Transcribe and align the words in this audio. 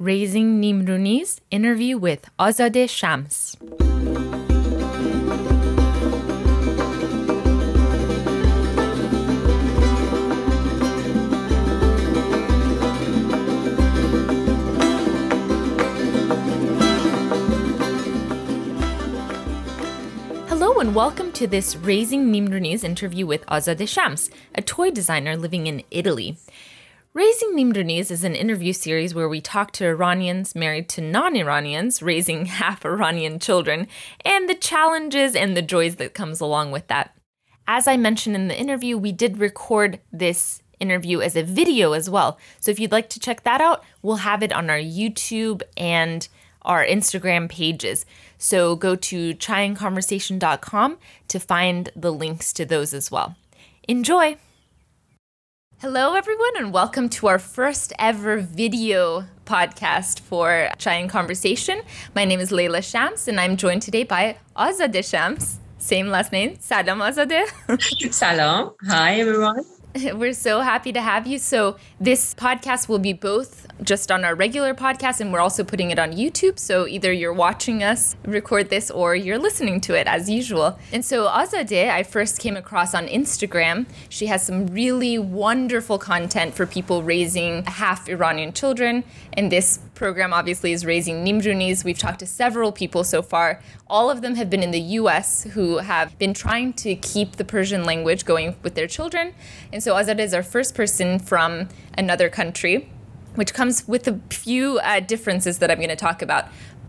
Raising 0.00 0.58
Neem-Roonis 0.60 1.40
interview 1.50 1.98
with 1.98 2.30
Azadeh 2.38 2.88
Shams. 2.88 3.54
Hello 20.48 20.80
and 20.80 20.94
welcome 20.94 21.30
to 21.32 21.46
this 21.46 21.76
Raising 21.76 22.30
Neem-Roonis 22.30 22.84
interview 22.84 23.26
with 23.26 23.44
Azadeh 23.48 23.86
Shams, 23.86 24.30
a 24.54 24.62
toy 24.62 24.90
designer 24.90 25.36
living 25.36 25.66
in 25.66 25.82
Italy. 25.90 26.38
Raising 27.12 27.56
Neem-Roonis 27.56 28.12
is 28.12 28.22
an 28.22 28.36
interview 28.36 28.72
series 28.72 29.16
where 29.16 29.28
we 29.28 29.40
talk 29.40 29.72
to 29.72 29.84
Iranians 29.84 30.54
married 30.54 30.88
to 30.90 31.00
non 31.00 31.34
Iranians, 31.34 32.00
raising 32.02 32.46
half 32.60 32.84
Iranian 32.84 33.40
children, 33.40 33.88
and 34.24 34.48
the 34.48 34.54
challenges 34.54 35.34
and 35.34 35.56
the 35.56 35.62
joys 35.62 35.96
that 35.96 36.14
comes 36.14 36.40
along 36.40 36.70
with 36.70 36.86
that. 36.86 37.16
As 37.66 37.88
I 37.88 37.96
mentioned 37.96 38.36
in 38.36 38.46
the 38.46 38.56
interview, 38.56 38.96
we 38.96 39.10
did 39.10 39.38
record 39.38 39.98
this 40.12 40.62
interview 40.78 41.20
as 41.20 41.34
a 41.34 41.42
video 41.42 41.94
as 41.94 42.08
well. 42.08 42.38
So 42.60 42.70
if 42.70 42.78
you'd 42.78 42.92
like 42.92 43.08
to 43.10 43.20
check 43.20 43.42
that 43.42 43.60
out, 43.60 43.82
we'll 44.02 44.16
have 44.16 44.44
it 44.44 44.52
on 44.52 44.70
our 44.70 44.78
YouTube 44.78 45.62
and 45.76 46.28
our 46.62 46.84
Instagram 46.84 47.48
pages. 47.48 48.06
So 48.38 48.76
go 48.76 48.94
to 48.94 49.34
chaiandconversation.com 49.34 50.98
to 51.26 51.40
find 51.40 51.90
the 51.96 52.12
links 52.12 52.52
to 52.52 52.64
those 52.64 52.94
as 52.94 53.10
well. 53.10 53.34
Enjoy! 53.88 54.36
Hello, 55.80 56.12
everyone, 56.12 56.50
and 56.58 56.74
welcome 56.74 57.08
to 57.08 57.26
our 57.26 57.38
first 57.38 57.94
ever 57.98 58.36
video 58.36 59.24
podcast 59.46 60.20
for 60.20 60.68
Chai 60.76 61.06
Conversation. 61.06 61.80
My 62.14 62.26
name 62.26 62.38
is 62.38 62.52
Leila 62.52 62.82
Shams, 62.82 63.26
and 63.26 63.40
I'm 63.40 63.56
joined 63.56 63.80
today 63.80 64.04
by 64.04 64.36
Azadeh 64.54 65.02
Shams. 65.02 65.58
Same 65.78 66.08
last 66.08 66.32
name. 66.32 66.56
Salam 66.60 66.98
Azadeh. 66.98 67.46
Salam. 68.12 68.74
Hi, 68.88 69.20
everyone. 69.20 69.64
We're 70.12 70.34
so 70.34 70.60
happy 70.60 70.92
to 70.92 71.00
have 71.00 71.26
you. 71.26 71.38
So, 71.38 71.78
this 71.98 72.34
podcast 72.34 72.86
will 72.86 72.98
be 72.98 73.14
both 73.14 73.66
just 73.82 74.10
on 74.10 74.24
our 74.24 74.34
regular 74.34 74.74
podcast, 74.74 75.20
and 75.20 75.32
we're 75.32 75.40
also 75.40 75.64
putting 75.64 75.90
it 75.90 75.98
on 75.98 76.12
YouTube. 76.12 76.58
So, 76.58 76.86
either 76.86 77.12
you're 77.12 77.32
watching 77.32 77.82
us 77.82 78.16
record 78.24 78.70
this 78.70 78.90
or 78.90 79.14
you're 79.14 79.38
listening 79.38 79.80
to 79.82 79.94
it 79.94 80.06
as 80.06 80.28
usual. 80.28 80.78
And 80.92 81.04
so, 81.04 81.26
Azadeh, 81.26 81.90
I 81.90 82.02
first 82.02 82.38
came 82.38 82.56
across 82.56 82.94
on 82.94 83.06
Instagram. 83.06 83.86
She 84.08 84.26
has 84.26 84.44
some 84.44 84.66
really 84.68 85.18
wonderful 85.18 85.98
content 85.98 86.54
for 86.54 86.66
people 86.66 87.02
raising 87.02 87.64
half 87.64 88.08
Iranian 88.08 88.52
children. 88.52 89.04
And 89.32 89.50
this 89.50 89.78
program 89.94 90.32
obviously 90.32 90.72
is 90.72 90.86
raising 90.86 91.22
Neem-Roonis. 91.22 91.84
We've 91.84 91.98
talked 91.98 92.20
to 92.20 92.26
several 92.26 92.72
people 92.72 93.04
so 93.04 93.22
far. 93.22 93.60
All 93.86 94.10
of 94.10 94.22
them 94.22 94.34
have 94.36 94.48
been 94.48 94.62
in 94.62 94.70
the 94.70 94.80
US 94.80 95.44
who 95.52 95.78
have 95.78 96.18
been 96.18 96.32
trying 96.32 96.72
to 96.74 96.94
keep 96.96 97.36
the 97.36 97.44
Persian 97.44 97.84
language 97.84 98.24
going 98.24 98.56
with 98.62 98.74
their 98.74 98.86
children. 98.86 99.34
And 99.72 99.82
so 99.82 99.94
Azadeh 99.94 100.20
is 100.20 100.34
our 100.34 100.42
first 100.42 100.74
person 100.74 101.18
from 101.18 101.68
another 101.98 102.28
country, 102.28 102.90
which 103.40 103.54
comes 103.54 103.88
with 103.88 104.06
a 104.06 104.20
few 104.28 104.78
uh, 104.80 105.00
differences 105.00 105.60
that 105.60 105.70
I'm 105.70 105.78
going 105.78 105.88
to 105.88 105.96
talk 105.96 106.20
about. 106.20 106.44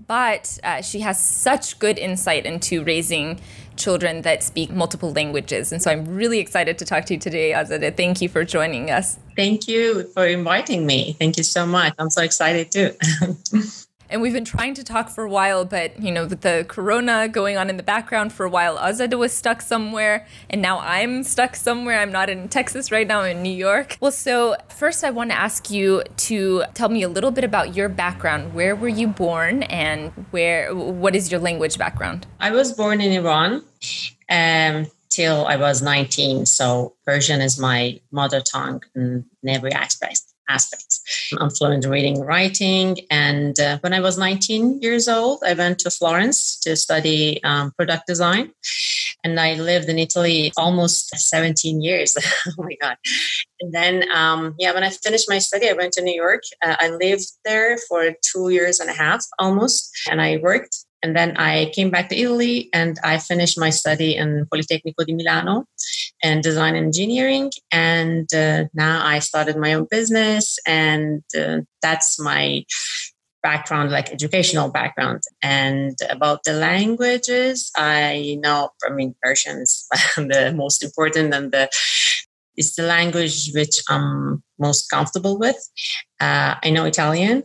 But 0.05 0.59
uh, 0.65 0.81
she 0.81 0.99
has 0.99 1.17
such 1.17 1.79
good 1.79 1.97
insight 1.97 2.45
into 2.45 2.83
raising 2.83 3.39
children 3.77 4.23
that 4.23 4.43
speak 4.43 4.69
multiple 4.69 5.13
languages. 5.13 5.71
And 5.71 5.81
so 5.81 5.89
I'm 5.91 6.03
really 6.03 6.39
excited 6.39 6.77
to 6.79 6.83
talk 6.83 7.05
to 7.05 7.13
you 7.13 7.19
today, 7.21 7.53
Azadeh. 7.53 7.95
Thank 7.95 8.21
you 8.21 8.27
for 8.27 8.43
joining 8.43 8.91
us. 8.91 9.17
Thank 9.37 9.69
you 9.69 10.03
for 10.13 10.27
inviting 10.27 10.85
me. 10.85 11.15
Thank 11.17 11.37
you 11.37 11.43
so 11.43 11.65
much. 11.65 11.93
I'm 11.97 12.09
so 12.09 12.21
excited 12.21 12.69
too. 12.69 12.97
and 14.11 14.21
we've 14.21 14.33
been 14.33 14.45
trying 14.45 14.73
to 14.75 14.83
talk 14.83 15.09
for 15.09 15.23
a 15.23 15.29
while, 15.29 15.63
but 15.65 15.99
you 16.01 16.11
know, 16.11 16.25
with 16.25 16.41
the 16.41 16.65
corona 16.67 17.27
going 17.27 17.57
on 17.57 17.69
in 17.69 17.77
the 17.77 17.83
background 17.83 18.33
for 18.33 18.45
a 18.45 18.49
while, 18.49 18.77
Azadeh 18.77 19.17
was 19.17 19.31
stuck 19.31 19.61
somewhere, 19.61 20.27
and 20.49 20.61
now 20.61 20.79
I'm 20.79 21.23
stuck 21.23 21.55
somewhere. 21.55 21.99
I'm 21.99 22.11
not 22.11 22.29
in 22.29 22.49
Texas 22.49 22.91
right 22.91 23.07
now, 23.07 23.21
I'm 23.21 23.37
in 23.37 23.43
New 23.43 23.53
York. 23.53 23.97
Well, 24.01 24.11
so 24.11 24.57
first 24.67 25.03
I 25.03 25.09
want 25.09 25.31
to 25.31 25.37
ask 25.37 25.71
you 25.71 26.03
to 26.17 26.63
tell 26.73 26.89
me 26.89 27.03
a 27.03 27.09
little 27.09 27.31
bit 27.31 27.43
about 27.43 27.75
your 27.75 27.89
background. 27.89 28.53
Where 28.53 28.75
were 28.75 28.89
you 28.89 29.07
born 29.07 29.63
and 29.63 30.11
where 30.31 30.75
what 30.75 31.15
is 31.15 31.31
your 31.31 31.39
language 31.39 31.77
background? 31.77 32.27
I 32.39 32.51
was 32.51 32.73
born 32.73 33.01
in 33.01 33.11
Iran. 33.13 33.63
Um, 34.29 34.87
till 35.09 35.45
I 35.45 35.57
was 35.57 35.81
19. 35.81 36.45
So 36.45 36.93
Persian 37.05 37.41
is 37.41 37.59
my 37.59 37.99
mother 38.11 38.39
tongue 38.39 38.81
in 38.95 39.25
every 39.45 39.73
aspect 39.73 40.21
aspects. 40.51 41.01
I'm 41.39 41.49
fluent 41.49 41.85
in 41.85 41.89
reading 41.89 42.21
writing. 42.21 42.97
And 43.09 43.59
uh, 43.59 43.79
when 43.81 43.93
I 43.93 43.99
was 43.99 44.17
19 44.17 44.81
years 44.81 45.07
old, 45.07 45.43
I 45.45 45.53
went 45.53 45.79
to 45.79 45.89
Florence 45.89 46.59
to 46.61 46.75
study 46.75 47.41
um, 47.43 47.71
product 47.71 48.07
design. 48.07 48.51
And 49.23 49.39
I 49.39 49.53
lived 49.53 49.87
in 49.87 49.99
Italy 49.99 50.51
almost 50.57 51.15
17 51.15 51.81
years. 51.81 52.17
oh 52.47 52.63
my 52.63 52.75
God. 52.81 52.97
And 53.61 53.71
then, 53.73 54.11
um, 54.11 54.55
yeah, 54.57 54.73
when 54.73 54.83
I 54.83 54.89
finished 54.89 55.29
my 55.29 55.39
study, 55.39 55.69
I 55.69 55.73
went 55.73 55.93
to 55.93 56.01
New 56.01 56.15
York. 56.15 56.43
Uh, 56.61 56.75
I 56.79 56.89
lived 56.89 57.29
there 57.45 57.77
for 57.87 58.11
two 58.21 58.49
years 58.49 58.79
and 58.79 58.89
a 58.89 58.93
half 58.93 59.23
almost. 59.39 59.91
And 60.09 60.21
I 60.21 60.37
worked 60.37 60.85
and 61.03 61.15
then 61.15 61.35
I 61.37 61.71
came 61.73 61.89
back 61.89 62.09
to 62.09 62.17
Italy 62.17 62.69
and 62.73 62.99
I 63.03 63.17
finished 63.17 63.57
my 63.57 63.69
study 63.69 64.15
in 64.15 64.45
Politecnico 64.45 65.05
di 65.05 65.13
Milano 65.13 65.65
and 66.23 66.43
design 66.43 66.75
engineering. 66.75 67.51
And 67.71 68.31
uh, 68.33 68.65
now 68.73 69.05
I 69.05 69.19
started 69.19 69.57
my 69.57 69.73
own 69.73 69.87
business, 69.89 70.59
and 70.67 71.23
uh, 71.37 71.61
that's 71.81 72.19
my 72.19 72.65
background, 73.43 73.91
like 73.91 74.11
educational 74.11 74.69
background. 74.69 75.23
And 75.41 75.97
about 76.09 76.43
the 76.43 76.53
languages, 76.53 77.71
I 77.75 78.37
know, 78.41 78.69
I 78.85 78.93
mean, 78.93 79.15
Persian 79.21 79.57
is 79.57 79.87
the 80.15 80.53
most 80.55 80.83
important 80.83 81.33
and 81.33 81.51
the 81.51 81.69
it's 82.57 82.75
the 82.75 82.83
language 82.83 83.51
which 83.55 83.81
I'm 83.89 84.43
most 84.59 84.89
comfortable 84.89 85.39
with. 85.39 85.55
Uh, 86.19 86.55
I 86.61 86.69
know 86.69 86.85
Italian 86.85 87.43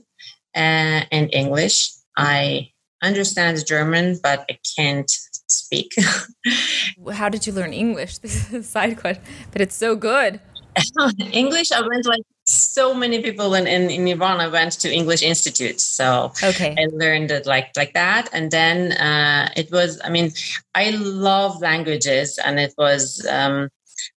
uh, 0.55 1.07
and 1.11 1.33
English. 1.33 1.91
I 2.17 2.71
understand 3.03 3.65
German, 3.67 4.19
but 4.23 4.45
I 4.51 4.59
can't 4.77 5.11
speak. 5.67 5.91
How 7.21 7.29
did 7.29 7.47
you 7.47 7.53
learn 7.53 7.73
English? 7.73 8.19
This 8.25 8.35
is 8.37 8.55
a 8.55 8.63
side 8.63 8.97
question, 9.03 9.25
but 9.53 9.61
it's 9.61 9.79
so 9.85 9.91
good. 9.97 10.41
English, 11.33 11.73
I 11.73 11.81
went 11.81 12.07
like 12.07 12.27
so 12.45 12.95
many 12.95 13.23
people 13.23 13.55
in, 13.55 13.67
in, 13.67 13.91
in 13.91 14.07
Iran. 14.09 14.41
I 14.41 14.49
went 14.49 14.73
to 14.83 14.89
English 14.93 15.23
institutes, 15.23 15.83
so 15.83 16.33
okay, 16.51 16.75
I 16.79 16.85
learned 17.03 17.31
it 17.31 17.47
like 17.47 17.69
like 17.81 17.93
that. 17.95 18.29
And 18.33 18.51
then 18.51 18.93
uh, 18.93 19.49
it 19.57 19.69
was, 19.71 19.91
I 20.05 20.11
mean, 20.11 20.33
I 20.75 20.91
love 21.31 21.53
languages, 21.61 22.39
and 22.47 22.61
it 22.67 22.75
was 22.77 23.25
um, 23.39 23.69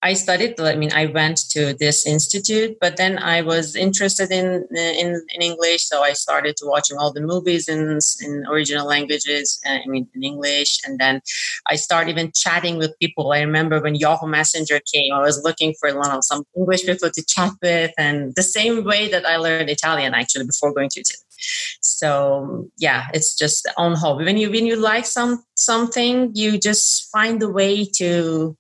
I 0.03 0.15
studied. 0.15 0.61
I 0.61 0.77
mean, 0.77 0.93
I 0.93 1.07
went 1.07 1.49
to 1.51 1.75
this 1.75 2.07
institute, 2.07 2.77
but 2.81 2.97
then 2.97 3.19
I 3.19 3.43
was 3.43 3.77
interested 3.77 4.31
in 4.31 4.67
in, 4.77 5.23
in 5.35 5.43
English, 5.43 5.83
so 5.85 6.03
I 6.03 6.13
started 6.13 6.57
to 6.59 6.67
watching 6.67 6.99
all 6.99 7.13
the 7.13 7.21
movies 7.21 7.69
in 7.69 7.99
in 8.25 8.45
original 8.49 8.87
languages. 8.87 9.61
Uh, 9.67 9.79
I 9.85 9.87
mean, 9.87 10.09
in 10.15 10.23
English, 10.23 10.79
and 10.85 10.99
then 10.99 11.21
I 11.67 11.77
started 11.77 12.11
even 12.11 12.33
chatting 12.35 12.79
with 12.79 12.99
people. 12.99 13.33
I 13.33 13.41
remember 13.41 13.81
when 13.81 13.95
Yahoo 13.95 14.27
Messenger 14.27 14.81
came, 14.93 15.13
I 15.13 15.21
was 15.21 15.43
looking 15.43 15.75
for 15.79 15.89
you 15.89 15.95
know, 15.95 16.21
some 16.21 16.45
English 16.57 16.85
people 16.87 17.11
to 17.11 17.25
chat 17.25 17.53
with, 17.63 17.93
and 17.99 18.35
the 18.35 18.43
same 18.43 18.85
way 18.85 19.09
that 19.09 19.25
I 19.27 19.37
learned 19.37 19.71
Italian 19.71 20.15
actually 20.15 20.47
before 20.47 20.73
going 20.73 20.91
to 20.91 21.01
Italy 21.01 21.25
so 21.81 22.69
yeah 22.79 23.07
it's 23.15 23.37
just 23.37 23.69
on 23.77 23.95
hobby 23.95 24.25
when 24.25 24.37
you 24.37 24.51
when 24.51 24.67
you 24.67 24.77
like 24.77 25.07
some 25.07 25.45
something 25.55 26.31
you 26.35 26.59
just 26.59 27.09
find 27.13 27.43
a 27.43 27.49
way 27.49 27.85
to 27.85 28.57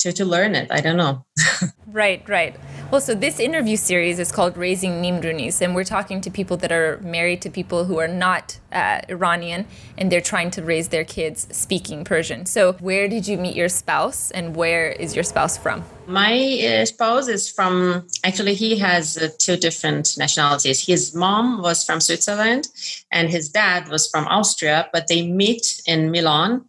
to 0.00 0.12
to 0.12 0.24
learn 0.24 0.54
it. 0.54 0.68
I 0.70 0.80
don't 0.80 0.96
know. 0.96 1.24
right, 1.86 2.26
right. 2.28 2.56
Well, 2.90 3.00
so 3.00 3.14
this 3.14 3.38
interview 3.38 3.76
series 3.76 4.18
is 4.18 4.32
called 4.32 4.56
Raising 4.56 5.00
Neem-Roonis, 5.00 5.60
and 5.60 5.76
we're 5.76 5.84
talking 5.84 6.20
to 6.22 6.30
people 6.30 6.56
that 6.56 6.72
are 6.72 6.98
married 7.02 7.40
to 7.42 7.50
people 7.50 7.84
who 7.84 7.98
are 8.00 8.08
not 8.08 8.58
uh, 8.72 9.00
Iranian, 9.08 9.66
and 9.96 10.10
they're 10.10 10.20
trying 10.20 10.50
to 10.52 10.62
raise 10.62 10.88
their 10.88 11.04
kids 11.04 11.46
speaking 11.52 12.04
Persian. 12.04 12.46
So, 12.46 12.72
where 12.74 13.06
did 13.06 13.28
you 13.28 13.38
meet 13.38 13.54
your 13.54 13.68
spouse, 13.68 14.30
and 14.32 14.56
where 14.56 14.90
is 14.90 15.14
your 15.14 15.22
spouse 15.22 15.56
from? 15.56 15.84
My 16.06 16.34
uh, 16.66 16.84
spouse 16.86 17.28
is 17.28 17.48
from, 17.48 18.08
actually, 18.24 18.54
he 18.54 18.76
has 18.78 19.16
uh, 19.16 19.28
two 19.38 19.56
different 19.56 20.18
nationalities. 20.18 20.84
His 20.84 21.14
mom 21.14 21.62
was 21.62 21.84
from 21.84 22.00
Switzerland, 22.00 22.66
and 23.12 23.30
his 23.30 23.48
dad 23.48 23.88
was 23.88 24.08
from 24.08 24.26
Austria, 24.26 24.88
but 24.92 25.06
they 25.06 25.26
meet 25.28 25.80
in 25.86 26.10
Milan 26.10 26.64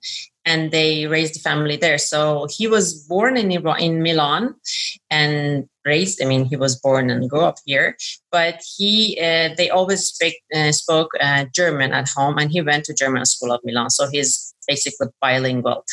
and 0.45 0.71
they 0.71 1.07
raised 1.07 1.35
the 1.35 1.39
family 1.39 1.77
there. 1.77 1.97
So 1.97 2.47
he 2.49 2.67
was 2.67 3.05
born 3.07 3.37
in 3.37 3.51
Iran, 3.51 3.79
in 3.79 4.01
Milan 4.01 4.55
and 5.09 5.67
raised. 5.85 6.21
I 6.21 6.25
mean, 6.25 6.45
he 6.45 6.55
was 6.55 6.79
born 6.79 7.09
and 7.09 7.29
grew 7.29 7.41
up 7.41 7.57
here, 7.65 7.95
but 8.31 8.61
he 8.77 9.19
uh, 9.19 9.49
they 9.55 9.69
always 9.69 10.05
speak, 10.05 10.35
uh, 10.55 10.71
spoke 10.71 11.11
uh, 11.19 11.45
German 11.53 11.91
at 11.93 12.09
home, 12.09 12.37
and 12.37 12.51
he 12.51 12.61
went 12.61 12.85
to 12.85 12.93
German 12.93 13.25
school 13.25 13.51
of 13.51 13.61
Milan. 13.63 13.89
So 13.89 14.07
he's 14.09 14.53
basically 14.67 15.07
bilingual. 15.21 15.85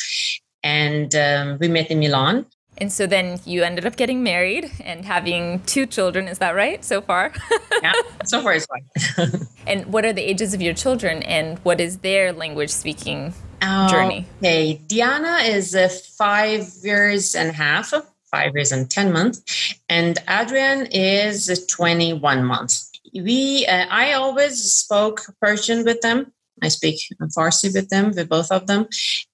And 0.63 1.13
um, 1.15 1.57
we 1.59 1.67
met 1.67 1.91
in 1.91 1.99
Milan. 1.99 2.45
And 2.81 2.91
so 2.91 3.05
then 3.05 3.39
you 3.45 3.63
ended 3.63 3.85
up 3.85 3.95
getting 3.95 4.23
married 4.23 4.71
and 4.83 5.05
having 5.05 5.61
two 5.63 5.85
children. 5.85 6.27
Is 6.27 6.39
that 6.39 6.55
right 6.55 6.83
so 6.83 7.01
far? 7.01 7.33
yeah, 7.83 7.93
so 8.25 8.41
far 8.41 8.53
it's 8.53 8.65
fine. 8.65 9.47
and 9.67 9.85
what 9.87 10.05
are 10.05 10.13
the 10.13 10.21
ages 10.21 10.53
of 10.53 10.61
your 10.61 10.73
children 10.73 11.21
and 11.23 11.59
what 11.59 11.81
is 11.81 11.97
their 11.97 12.31
language 12.31 12.69
speaking 12.69 13.33
oh, 13.61 13.89
journey? 13.89 14.25
Okay, 14.37 14.81
Diana 14.87 15.37
is 15.43 15.75
uh, 15.75 15.89
five 16.17 16.67
years 16.83 17.35
and 17.35 17.49
a 17.49 17.53
half, 17.53 17.93
five 18.31 18.51
years 18.55 18.71
and 18.71 18.89
10 18.89 19.11
months, 19.11 19.75
and 19.89 20.17
Adrian 20.29 20.87
is 20.91 21.65
21 21.67 22.43
months. 22.43 22.91
We, 23.13 23.65
uh, 23.65 23.87
I 23.89 24.13
always 24.13 24.61
spoke 24.61 25.21
Persian 25.41 25.83
with 25.83 26.01
them 26.01 26.31
I 26.61 26.67
speak 26.67 26.99
Farsi 27.37 27.73
with 27.73 27.89
them, 27.89 28.11
with 28.15 28.29
both 28.29 28.51
of 28.51 28.67
them. 28.67 28.87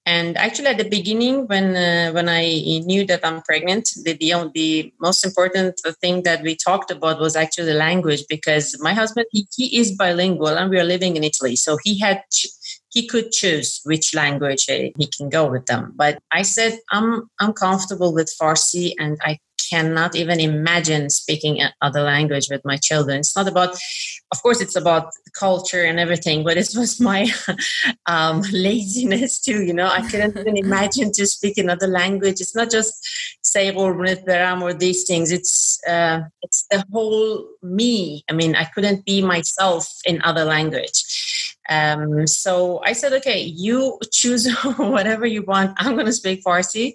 And 0.04 0.36
actually, 0.36 0.68
at 0.68 0.78
the 0.78 0.88
beginning, 0.88 1.46
when 1.46 1.76
uh, 1.76 2.12
when 2.12 2.28
I 2.28 2.44
knew 2.84 3.04
that 3.06 3.24
I'm 3.24 3.42
pregnant, 3.42 3.90
the, 4.04 4.12
the 4.14 4.50
the 4.54 4.92
most 5.00 5.24
important 5.24 5.80
thing 6.00 6.22
that 6.22 6.42
we 6.42 6.56
talked 6.56 6.90
about 6.90 7.20
was 7.20 7.36
actually 7.36 7.66
the 7.66 7.74
language 7.74 8.24
because 8.28 8.76
my 8.80 8.92
husband 8.92 9.26
he, 9.30 9.46
he 9.56 9.78
is 9.78 9.92
bilingual 9.92 10.56
and 10.58 10.70
we 10.70 10.78
are 10.78 10.84
living 10.84 11.16
in 11.16 11.24
Italy, 11.24 11.56
so 11.56 11.78
he 11.84 11.98
had. 11.98 12.22
he 12.96 13.06
could 13.06 13.30
choose 13.30 13.70
which 13.84 14.14
language 14.14 14.64
he 15.00 15.06
can 15.16 15.28
go 15.28 15.42
with 15.54 15.66
them 15.66 15.92
but 16.02 16.14
i 16.38 16.42
said 16.54 16.72
i'm 16.96 17.08
i'm 17.40 17.52
comfortable 17.52 18.10
with 18.18 18.28
farsi 18.40 18.86
and 18.98 19.18
i 19.30 19.32
cannot 19.70 20.14
even 20.16 20.40
imagine 20.40 21.10
speaking 21.10 21.60
other 21.82 22.02
language 22.02 22.48
with 22.50 22.62
my 22.64 22.76
children. 22.76 23.20
It's 23.20 23.36
not 23.36 23.48
about, 23.48 23.76
of 24.32 24.42
course, 24.42 24.60
it's 24.60 24.76
about 24.76 25.12
culture 25.38 25.84
and 25.84 25.98
everything, 26.00 26.44
but 26.44 26.56
it 26.56 26.70
was 26.76 27.00
my 27.00 27.30
um, 28.06 28.42
laziness 28.52 29.40
too. 29.40 29.62
You 29.64 29.74
know, 29.74 29.88
I 29.88 30.02
couldn't 30.08 30.38
even 30.38 30.56
imagine 30.66 31.12
to 31.12 31.26
speak 31.26 31.58
another 31.58 31.86
language. 31.86 32.40
It's 32.40 32.56
not 32.56 32.70
just 32.70 32.94
say 33.44 33.74
or 33.74 33.92
or 34.62 34.74
these 34.74 35.04
things. 35.04 35.32
It's 35.32 35.80
uh, 35.86 36.20
it's 36.42 36.66
the 36.70 36.84
whole 36.92 37.46
me. 37.62 38.24
I 38.30 38.32
mean, 38.32 38.54
I 38.54 38.64
couldn't 38.64 39.04
be 39.04 39.22
myself 39.22 39.88
in 40.04 40.20
other 40.22 40.44
language. 40.44 41.04
Um, 41.68 42.26
so 42.26 42.80
I 42.84 42.92
said, 42.92 43.12
okay, 43.14 43.40
you 43.42 43.98
choose 44.12 44.52
whatever 44.76 45.26
you 45.26 45.42
want. 45.42 45.74
I'm 45.78 45.94
going 45.94 46.06
to 46.06 46.12
speak 46.12 46.44
Farsi. 46.44 46.94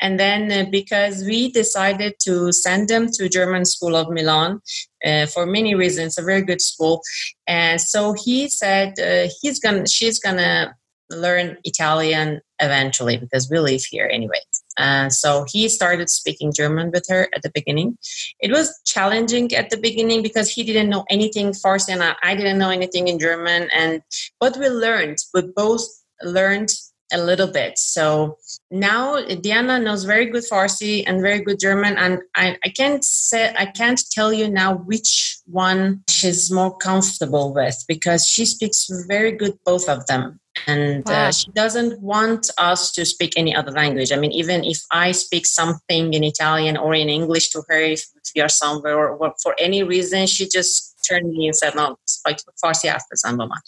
And 0.00 0.18
then 0.18 0.52
uh, 0.52 0.70
because 0.70 1.24
we 1.24 1.50
decided 1.50 2.14
to 2.20 2.52
send 2.52 2.88
them 2.88 3.10
to 3.12 3.28
German 3.28 3.64
School 3.64 3.96
of 3.96 4.08
Milan 4.10 4.60
uh, 5.04 5.26
for 5.26 5.46
many 5.46 5.74
reasons, 5.74 6.18
a 6.18 6.22
very 6.22 6.42
good 6.42 6.60
school. 6.60 7.02
And 7.46 7.80
so 7.80 8.12
he 8.12 8.48
said 8.48 8.98
uh, 8.98 9.28
he's 9.40 9.60
going 9.60 9.84
to 9.84 9.90
she's 9.90 10.18
going 10.18 10.36
to 10.36 10.74
learn 11.10 11.56
Italian 11.64 12.40
eventually 12.60 13.16
because 13.16 13.50
we 13.50 13.58
live 13.58 13.84
here 13.84 14.08
anyway. 14.12 14.40
Uh, 14.76 15.08
so 15.08 15.44
he 15.48 15.68
started 15.68 16.10
speaking 16.10 16.52
German 16.52 16.90
with 16.90 17.06
her 17.08 17.28
at 17.34 17.42
the 17.42 17.50
beginning. 17.54 17.96
It 18.40 18.50
was 18.50 18.80
challenging 18.84 19.54
at 19.54 19.70
the 19.70 19.76
beginning 19.76 20.22
because 20.22 20.50
he 20.50 20.64
didn't 20.64 20.90
know 20.90 21.04
anything 21.08 21.52
Farsi 21.52 21.90
and 21.90 22.02
I, 22.02 22.14
I 22.22 22.34
didn't 22.34 22.58
know 22.58 22.70
anything 22.70 23.08
in 23.08 23.18
German. 23.18 23.68
And 23.72 24.02
what 24.38 24.56
we 24.56 24.68
learned, 24.68 25.18
we 25.32 25.42
both 25.54 25.86
learned 26.22 26.72
a 27.12 27.18
little 27.18 27.46
bit. 27.46 27.78
So 27.78 28.36
now 28.70 29.22
Diana 29.22 29.78
knows 29.78 30.04
very 30.04 30.26
good 30.26 30.44
Farsi 30.44 31.04
and 31.06 31.20
very 31.20 31.40
good 31.40 31.60
German, 31.60 31.96
and 31.96 32.20
I, 32.34 32.58
I 32.64 32.68
can't 32.70 33.04
say 33.04 33.54
I 33.56 33.66
can't 33.66 34.02
tell 34.10 34.32
you 34.32 34.50
now 34.50 34.74
which 34.74 35.38
one 35.46 36.02
she's 36.08 36.50
more 36.50 36.76
comfortable 36.76 37.54
with 37.54 37.84
because 37.86 38.26
she 38.26 38.44
speaks 38.44 38.88
very 39.06 39.32
good 39.32 39.56
both 39.64 39.88
of 39.88 40.06
them 40.06 40.40
and 40.66 41.08
uh, 41.08 41.12
wow. 41.12 41.28
uh, 41.28 41.32
she 41.32 41.50
doesn't 41.52 42.00
want 42.00 42.50
us 42.58 42.92
to 42.92 43.04
speak 43.04 43.34
any 43.36 43.54
other 43.54 43.70
language 43.72 44.12
i 44.12 44.16
mean 44.16 44.32
even 44.32 44.64
if 44.64 44.78
i 44.90 45.12
speak 45.12 45.46
something 45.46 46.14
in 46.14 46.24
italian 46.24 46.76
or 46.76 46.94
in 46.94 47.08
english 47.08 47.50
to 47.50 47.62
her 47.68 47.78
if 47.78 48.04
we 48.34 48.40
are 48.40 48.48
somewhere 48.48 48.98
or, 48.98 49.16
or 49.16 49.34
for 49.42 49.54
any 49.58 49.82
reason 49.82 50.26
she 50.26 50.48
just 50.48 50.95
turned 51.08 51.30
me 51.32 51.46
and 51.46 51.56
said 51.56 51.74
no 51.74 51.96
speak 52.06 52.38
farsi 52.62 52.86
after 52.86 53.14
mama 53.36 53.58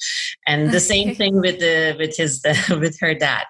and 0.47 0.71
the 0.73 0.81
same 0.93 1.15
thing 1.15 1.41
with 1.41 1.59
the 1.59 1.97
with 1.99 2.17
his 2.17 2.43
the, 2.43 2.55
with 2.81 2.99
her 3.01 3.15
dad. 3.15 3.45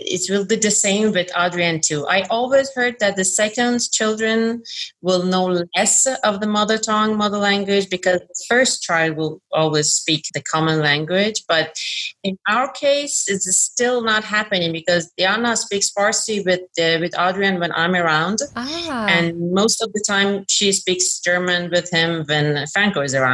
It 0.00 0.30
will 0.30 0.46
be 0.46 0.56
the 0.56 0.70
same 0.70 1.12
with 1.12 1.30
adrian 1.36 1.80
too. 1.80 2.06
I 2.06 2.22
always 2.30 2.68
heard 2.74 2.96
that 3.00 3.16
the 3.16 3.24
second 3.24 3.90
children 3.90 4.62
will 5.00 5.24
know 5.24 5.46
less 5.76 6.06
of 6.24 6.40
the 6.40 6.46
mother 6.46 6.78
tongue 6.78 7.16
mother 7.16 7.38
language 7.38 7.88
because 7.90 8.20
the 8.20 8.44
first 8.48 8.82
child 8.82 9.16
will 9.16 9.40
always 9.52 9.90
speak 9.90 10.24
the 10.34 10.42
common 10.42 10.80
language. 10.80 11.44
But 11.48 11.76
in 12.22 12.36
our 12.48 12.70
case 12.72 13.24
it's 13.28 13.56
still 13.56 14.02
not 14.02 14.24
happening 14.24 14.72
because 14.72 15.10
diana 15.18 15.56
speaks 15.56 15.90
farsi 15.96 16.44
with 16.44 16.64
uh, 16.84 16.98
with 17.02 17.14
adrian 17.18 17.60
when 17.60 17.72
i'm 17.72 17.94
around. 17.94 18.38
Ah. 18.56 19.06
and 19.08 19.52
most 19.60 19.82
of 19.82 19.92
the 19.92 20.04
time 20.06 20.44
she 20.48 20.72
speaks 20.72 21.20
german 21.20 21.70
with 21.70 21.88
him 21.90 22.24
when 22.26 22.66
franco 22.72 23.00
is 23.00 23.14
around 23.14 23.25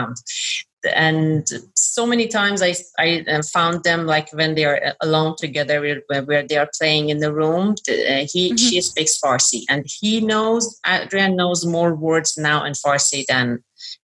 and 0.94 1.46
so 1.76 2.06
many 2.06 2.26
times 2.26 2.62
I, 2.62 2.74
I 2.98 3.24
uh, 3.28 3.42
found 3.42 3.84
them 3.84 4.06
like 4.06 4.30
when 4.32 4.54
they 4.54 4.64
are 4.64 4.94
alone 5.00 5.36
together 5.38 5.80
where, 5.80 6.22
where 6.24 6.46
they 6.46 6.56
are 6.56 6.68
playing 6.76 7.08
in 7.08 7.18
the 7.18 7.32
room 7.32 7.76
uh, 7.88 8.26
he 8.32 8.48
mm-hmm. 8.48 8.56
she 8.56 8.80
speaks 8.80 9.20
farsi 9.20 9.62
and 9.68 9.86
he 9.86 10.20
knows 10.20 10.80
adrian 10.86 11.36
knows 11.36 11.64
more 11.64 11.94
words 11.94 12.36
now 12.36 12.64
in 12.64 12.72
farsi 12.72 13.24
than 13.26 13.62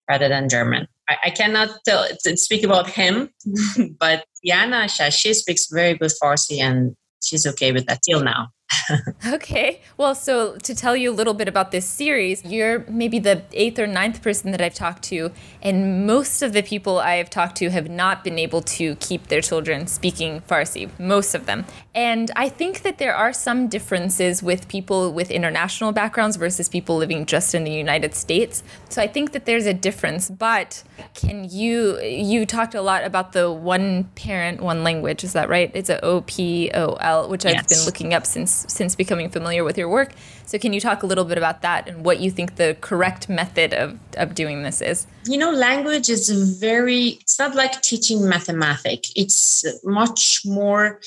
rather 0.09 0.29
than 0.29 0.49
german. 0.49 0.87
I, 1.09 1.17
I 1.25 1.29
cannot 1.31 1.69
tell, 1.85 2.07
speak 2.35 2.63
about 2.63 2.89
him 2.89 3.29
but 3.99 4.25
yana 4.47 4.89
she 5.11 5.33
speaks 5.33 5.67
very 5.71 5.97
good 5.97 6.11
farsi 6.21 6.59
and 6.59 6.95
she's 7.21 7.45
okay 7.45 7.71
with 7.71 7.85
that 7.87 8.01
till 8.03 8.23
now 8.23 8.49
okay. 9.27 9.81
Well, 9.97 10.15
so 10.15 10.55
to 10.57 10.75
tell 10.75 10.95
you 10.95 11.11
a 11.11 11.13
little 11.13 11.33
bit 11.33 11.47
about 11.47 11.71
this 11.71 11.85
series, 11.85 12.43
you're 12.45 12.85
maybe 12.87 13.19
the 13.19 13.43
eighth 13.53 13.79
or 13.79 13.87
ninth 13.87 14.21
person 14.21 14.51
that 14.51 14.61
I've 14.61 14.73
talked 14.73 15.03
to, 15.05 15.31
and 15.61 16.05
most 16.05 16.41
of 16.41 16.53
the 16.53 16.61
people 16.61 16.99
I 16.99 17.15
have 17.15 17.29
talked 17.29 17.57
to 17.57 17.69
have 17.69 17.89
not 17.89 18.23
been 18.23 18.37
able 18.37 18.61
to 18.61 18.95
keep 18.95 19.27
their 19.27 19.41
children 19.41 19.87
speaking 19.87 20.41
Farsi, 20.41 20.89
most 20.99 21.35
of 21.35 21.45
them. 21.45 21.65
And 21.95 22.31
I 22.35 22.49
think 22.49 22.83
that 22.83 22.97
there 22.97 23.15
are 23.15 23.33
some 23.33 23.67
differences 23.67 24.43
with 24.43 24.67
people 24.67 25.11
with 25.11 25.31
international 25.31 25.91
backgrounds 25.91 26.37
versus 26.37 26.69
people 26.69 26.97
living 26.97 27.25
just 27.25 27.55
in 27.55 27.63
the 27.63 27.71
United 27.71 28.15
States. 28.15 28.63
So 28.89 29.01
I 29.01 29.07
think 29.07 29.31
that 29.31 29.45
there's 29.45 29.65
a 29.65 29.73
difference, 29.73 30.29
but 30.29 30.83
can 31.13 31.49
you 31.49 31.99
you 31.99 32.45
talked 32.45 32.75
a 32.75 32.81
lot 32.81 33.03
about 33.03 33.33
the 33.33 33.51
one 33.51 34.05
parent 34.15 34.61
one 34.61 34.83
language, 34.83 35.23
is 35.23 35.33
that 35.33 35.49
right? 35.49 35.71
It's 35.73 35.89
a 35.89 36.03
O 36.03 36.21
P 36.21 36.71
O 36.73 36.93
L, 36.93 37.29
which 37.29 37.45
yes. 37.45 37.55
I've 37.55 37.67
been 37.67 37.85
looking 37.85 38.13
up 38.13 38.25
since 38.25 38.58
since 38.67 38.95
becoming 38.95 39.29
familiar 39.29 39.63
with 39.63 39.77
your 39.77 39.89
work. 39.89 40.13
So, 40.45 40.57
can 40.57 40.73
you 40.73 40.79
talk 40.79 41.03
a 41.03 41.05
little 41.05 41.25
bit 41.25 41.37
about 41.37 41.61
that 41.61 41.87
and 41.87 42.03
what 42.03 42.19
you 42.19 42.31
think 42.31 42.55
the 42.55 42.77
correct 42.81 43.29
method 43.29 43.73
of, 43.73 43.99
of 44.17 44.35
doing 44.35 44.63
this 44.63 44.81
is? 44.81 45.07
You 45.25 45.37
know, 45.37 45.51
language 45.51 46.09
is 46.09 46.29
very, 46.59 47.19
it's 47.21 47.39
not 47.39 47.55
like 47.55 47.81
teaching 47.81 48.27
mathematics, 48.27 49.11
it's 49.15 49.65
much 49.83 50.41
more 50.45 50.99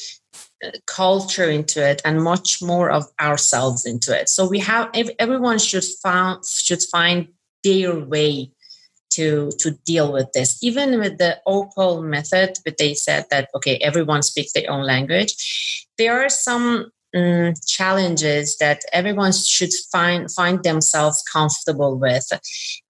uh, 0.65 0.71
culture 0.87 1.51
into 1.51 1.85
it 1.87 2.03
and 2.05 2.23
much 2.23 2.63
more 2.63 2.91
of 2.91 3.05
ourselves 3.21 3.85
into 3.87 4.19
it. 4.19 4.29
So, 4.29 4.49
we 4.49 4.59
have, 4.61 4.91
everyone 5.19 5.59
should 5.59 5.85
find, 5.85 6.45
should 6.45 6.83
find 6.83 7.29
their 7.65 7.99
way 7.99 8.51
to 9.13 9.51
to 9.59 9.73
deal 9.85 10.13
with 10.13 10.33
this 10.33 10.63
even 10.63 10.99
with 10.99 11.19
the 11.19 11.39
OPOL 11.47 12.03
method 12.03 12.59
but 12.65 12.77
they 12.79 12.95
said 12.95 13.27
that 13.31 13.49
okay 13.55 13.77
everyone 13.77 14.23
speaks 14.23 14.53
their 14.53 14.71
own 14.71 14.85
language 14.85 15.87
there 15.99 16.25
are 16.25 16.31
some 16.31 16.91
um, 17.15 17.55
challenges 17.67 18.57
that 18.59 18.83
everyone 18.93 19.33
should 19.33 19.73
find 19.91 20.31
find 20.31 20.63
themselves 20.63 21.23
comfortable 21.33 21.99
with. 21.99 22.29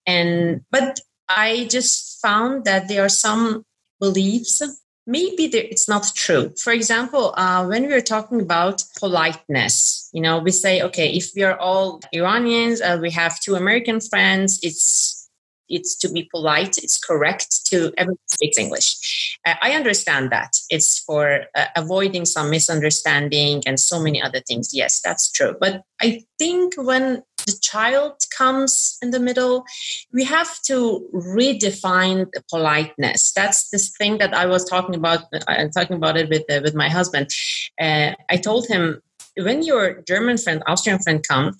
And 0.06 0.62
but 0.70 1.00
i 1.28 1.66
just 1.70 2.20
found 2.20 2.64
that 2.64 2.88
there 2.88 3.04
are 3.04 3.08
some 3.08 3.64
beliefs 4.00 4.62
maybe 5.04 5.46
it's 5.46 5.88
not 5.88 6.12
true. 6.14 6.52
For 6.62 6.72
example 6.72 7.34
uh, 7.36 7.66
when 7.66 7.86
we 7.88 7.92
are 7.92 8.00
talking 8.00 8.40
about 8.40 8.84
politeness 8.98 10.08
you 10.12 10.20
know 10.20 10.38
we 10.38 10.50
say 10.50 10.82
okay 10.82 11.10
if 11.10 11.30
we 11.34 11.42
are 11.42 11.58
all 11.58 12.00
iranians 12.12 12.80
uh, 12.80 12.98
we 13.00 13.10
have 13.10 13.40
two 13.40 13.54
american 13.54 14.00
friends 14.00 14.60
it's 14.62 15.21
it's 15.72 15.96
to 15.96 16.08
be 16.08 16.28
polite 16.34 16.78
it's 16.78 16.98
correct 16.98 17.66
to 17.66 17.92
everyone 17.96 18.18
speaks 18.26 18.58
english. 18.58 19.38
Uh, 19.46 19.54
i 19.62 19.72
understand 19.72 20.30
that. 20.30 20.52
It's 20.70 21.00
for 21.00 21.24
uh, 21.54 21.66
avoiding 21.76 22.24
some 22.24 22.50
misunderstanding 22.50 23.62
and 23.66 23.78
so 23.80 24.00
many 24.00 24.22
other 24.22 24.40
things. 24.48 24.70
Yes 24.72 25.00
that's 25.04 25.30
true. 25.30 25.54
But 25.60 25.82
i 26.00 26.22
think 26.38 26.74
when 26.76 27.22
the 27.46 27.58
child 27.60 28.14
comes 28.36 28.98
in 29.02 29.10
the 29.10 29.18
middle 29.18 29.64
we 30.12 30.24
have 30.24 30.52
to 30.62 30.76
redefine 31.12 32.26
the 32.34 32.42
politeness. 32.50 33.32
That's 33.32 33.70
this 33.70 33.86
thing 33.98 34.18
that 34.18 34.32
i 34.34 34.46
was 34.46 34.64
talking 34.64 34.94
about 34.94 35.20
i'm 35.48 35.68
uh, 35.68 35.70
talking 35.78 35.96
about 35.96 36.16
it 36.16 36.28
with 36.28 36.44
uh, 36.50 36.60
with 36.64 36.74
my 36.74 36.88
husband. 36.88 37.26
Uh, 37.80 38.10
i 38.30 38.36
told 38.36 38.66
him 38.68 39.00
when 39.36 39.62
your 39.62 40.02
german 40.02 40.36
friend 40.36 40.62
austrian 40.66 40.98
friend 40.98 41.24
come 41.26 41.56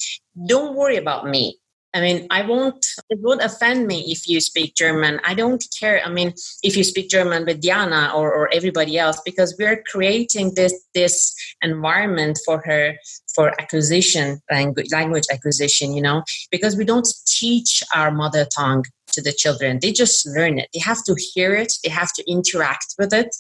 don't 0.47 0.76
worry 0.76 0.97
about 0.97 1.26
me 1.26 1.59
I 1.94 2.00
mean, 2.00 2.26
I 2.30 2.42
won't, 2.42 2.87
it 3.11 3.18
won't 3.20 3.42
offend 3.42 3.87
me 3.87 4.00
if 4.11 4.26
you 4.26 4.40
speak 4.40 4.75
German. 4.75 5.20
I 5.25 5.34
don't 5.34 5.62
care. 5.78 6.00
I 6.04 6.08
mean, 6.08 6.32
if 6.62 6.76
you 6.76 6.84
speak 6.84 7.11
German 7.11 7.44
with 7.44 7.61
Diana 7.61 8.12
or, 8.14 8.32
or 8.32 8.49
everybody 8.52 8.99
else, 8.99 9.20
because 9.25 9.54
we're 9.58 9.82
creating 9.82 10.54
this, 10.54 10.72
this 10.94 11.34
environment 11.61 12.38
for 12.46 12.62
her 12.64 12.96
for 13.34 13.49
acquisition, 13.61 14.40
language, 14.50 14.88
language 14.90 15.25
acquisition, 15.30 15.94
you 15.94 16.02
know, 16.02 16.22
because 16.50 16.76
we 16.76 16.84
don't 16.84 17.08
teach 17.26 17.82
our 17.94 18.11
mother 18.11 18.46
tongue 18.46 18.84
to 19.12 19.20
the 19.20 19.32
children. 19.32 19.78
They 19.80 19.92
just 19.92 20.26
learn 20.26 20.58
it. 20.58 20.68
They 20.72 20.80
have 20.80 21.04
to 21.04 21.14
hear 21.34 21.54
it, 21.54 21.75
they 21.84 21.90
have 21.90 22.12
to 22.14 22.30
interact 22.30 22.94
with 22.99 23.12
it, 23.12 23.37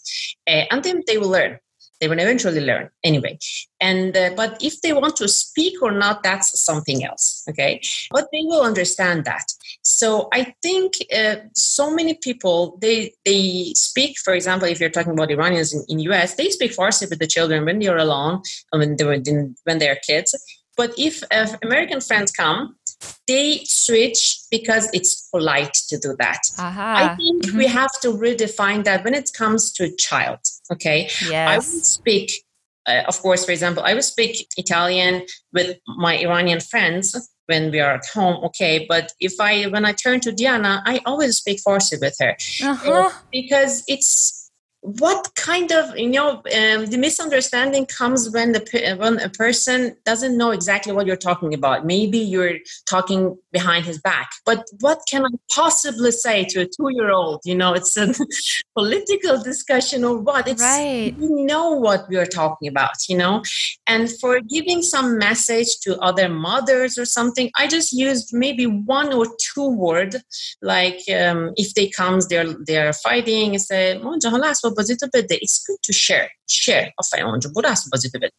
uh, 0.46 0.64
and 0.70 0.82
then 0.82 1.02
they 1.06 1.16
will 1.16 1.30
learn 1.30 1.58
they 2.02 2.08
will 2.08 2.18
eventually 2.18 2.60
learn 2.60 2.90
anyway 3.04 3.38
and 3.80 4.16
uh, 4.16 4.30
but 4.36 4.60
if 4.60 4.80
they 4.80 4.92
want 4.92 5.14
to 5.14 5.28
speak 5.28 5.80
or 5.80 5.92
not 5.92 6.22
that's 6.24 6.60
something 6.60 7.04
else 7.04 7.44
okay 7.48 7.80
but 8.10 8.26
they 8.32 8.42
will 8.42 8.62
understand 8.62 9.24
that 9.24 9.46
so 9.82 10.28
i 10.32 10.52
think 10.62 10.94
uh, 11.16 11.36
so 11.54 11.94
many 11.94 12.14
people 12.14 12.76
they 12.80 13.14
they 13.24 13.72
speak 13.76 14.18
for 14.18 14.34
example 14.34 14.66
if 14.66 14.80
you're 14.80 14.90
talking 14.90 15.12
about 15.12 15.30
iranians 15.30 15.72
in, 15.72 15.84
in 15.88 16.00
us 16.10 16.34
they 16.34 16.50
speak 16.50 16.72
farsi 16.72 17.08
with 17.08 17.20
the 17.20 17.26
children 17.26 17.64
when 17.64 17.78
they're 17.78 17.96
alone 18.08 18.42
when 18.70 18.96
they 18.96 19.04
were 19.04 19.22
when 19.62 19.78
they're 19.78 20.00
kids 20.04 20.34
but 20.76 20.92
if 20.98 21.22
uh, 21.30 21.46
american 21.62 22.00
friends 22.00 22.32
come 22.32 22.74
they 23.26 23.62
switch 23.64 24.40
because 24.50 24.90
it's 24.92 25.28
polite 25.30 25.74
to 25.88 25.98
do 25.98 26.14
that. 26.18 26.40
Uh-huh. 26.58 26.80
I 26.80 27.16
think 27.16 27.44
mm-hmm. 27.44 27.58
we 27.58 27.66
have 27.66 27.92
to 28.00 28.08
redefine 28.08 28.84
that 28.84 29.04
when 29.04 29.14
it 29.14 29.30
comes 29.32 29.72
to 29.74 29.84
a 29.84 29.96
child. 29.96 30.40
Okay. 30.70 31.08
Yes. 31.28 31.48
I 31.48 31.56
would 31.56 31.84
speak, 31.84 32.44
uh, 32.86 33.02
of 33.08 33.20
course, 33.20 33.44
for 33.44 33.52
example, 33.52 33.82
I 33.84 33.94
would 33.94 34.04
speak 34.04 34.46
Italian 34.56 35.22
with 35.52 35.78
my 35.86 36.18
Iranian 36.18 36.60
friends 36.60 37.30
when 37.46 37.70
we 37.70 37.80
are 37.80 37.94
at 37.94 38.06
home. 38.06 38.44
Okay. 38.44 38.86
But 38.88 39.12
if 39.20 39.34
I, 39.40 39.64
when 39.64 39.84
I 39.84 39.92
turn 39.92 40.20
to 40.20 40.32
Diana, 40.32 40.82
I 40.86 41.00
always 41.06 41.36
speak 41.38 41.60
Farsi 41.66 42.00
with 42.00 42.16
her 42.20 42.36
uh-huh. 42.62 43.10
because 43.30 43.84
it's, 43.88 44.41
what 44.82 45.34
kind 45.36 45.70
of 45.72 45.96
you 45.96 46.10
know 46.10 46.30
um, 46.30 46.86
the 46.86 46.98
misunderstanding 46.98 47.86
comes 47.86 48.30
when 48.30 48.52
the 48.52 48.96
when 48.98 49.18
a 49.20 49.28
person 49.28 49.96
doesn't 50.04 50.36
know 50.36 50.50
exactly 50.50 50.92
what 50.92 51.06
you're 51.06 51.16
talking 51.16 51.54
about. 51.54 51.86
Maybe 51.86 52.18
you're 52.18 52.58
talking 52.88 53.38
behind 53.52 53.84
his 53.84 53.98
back. 54.00 54.30
But 54.44 54.66
what 54.80 55.00
can 55.08 55.24
i 55.24 55.30
possibly 55.54 56.10
say 56.10 56.44
to 56.46 56.62
a 56.62 56.66
two-year-old? 56.66 57.40
You 57.44 57.54
know 57.54 57.74
it's 57.74 57.96
a 57.96 58.12
political 58.76 59.40
discussion 59.42 60.04
or 60.04 60.18
what? 60.18 60.48
It's 60.48 60.62
right. 60.62 61.14
we 61.16 61.44
know 61.44 61.70
what 61.70 62.08
we 62.08 62.16
are 62.16 62.26
talking 62.26 62.68
about 62.68 63.08
you 63.08 63.16
know? 63.16 63.42
And 63.86 64.10
for 64.20 64.40
giving 64.40 64.82
some 64.82 65.18
message 65.18 65.78
to 65.80 65.98
other 66.00 66.28
mothers 66.28 66.98
or 66.98 67.04
something 67.04 67.50
i 67.56 67.66
just 67.66 67.92
used 67.92 68.32
maybe 68.32 68.66
one 68.66 69.12
or 69.12 69.26
two 69.40 69.68
word 69.68 70.16
like 70.60 71.00
um, 71.10 71.52
if 71.56 71.74
they 71.74 71.88
comes 71.88 72.26
they're 72.28 72.54
they're 72.66 72.92
fighting 72.92 73.54
it's 73.54 73.70
a 73.70 74.00
oh, 74.02 74.16
Positive, 74.74 75.10
bede. 75.12 75.38
It's 75.40 75.66
good 75.66 75.78
to 75.82 75.92
share. 75.92 76.28
Share. 76.48 76.92
Aferin 76.98 77.24
onca 77.24 77.54
burası 77.54 77.90
bazita 77.92 78.20
bede. 78.20 78.30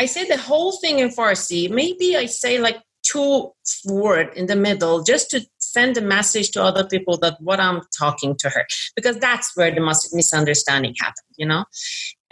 I 0.00 0.08
say 0.08 0.24
the 0.24 0.36
whole 0.36 0.78
thing 0.80 1.00
in 1.00 1.10
Farsi. 1.10 1.68
Maybe 1.68 2.18
I 2.24 2.28
say 2.28 2.58
like 2.58 2.80
two 3.02 3.52
word 3.84 4.36
in 4.36 4.46
the 4.46 4.56
middle 4.56 5.02
just 5.02 5.30
to 5.30 5.40
send 5.58 5.96
a 5.96 6.00
message 6.00 6.50
to 6.50 6.62
other 6.62 6.84
people 6.84 7.16
that 7.18 7.36
what 7.40 7.60
I'm 7.60 7.80
talking 7.98 8.36
to 8.38 8.48
her 8.50 8.64
because 8.96 9.18
that's 9.18 9.56
where 9.56 9.74
the 9.74 9.80
misunderstanding 10.12 10.94
happened, 11.00 11.34
you 11.36 11.46
know 11.46 11.64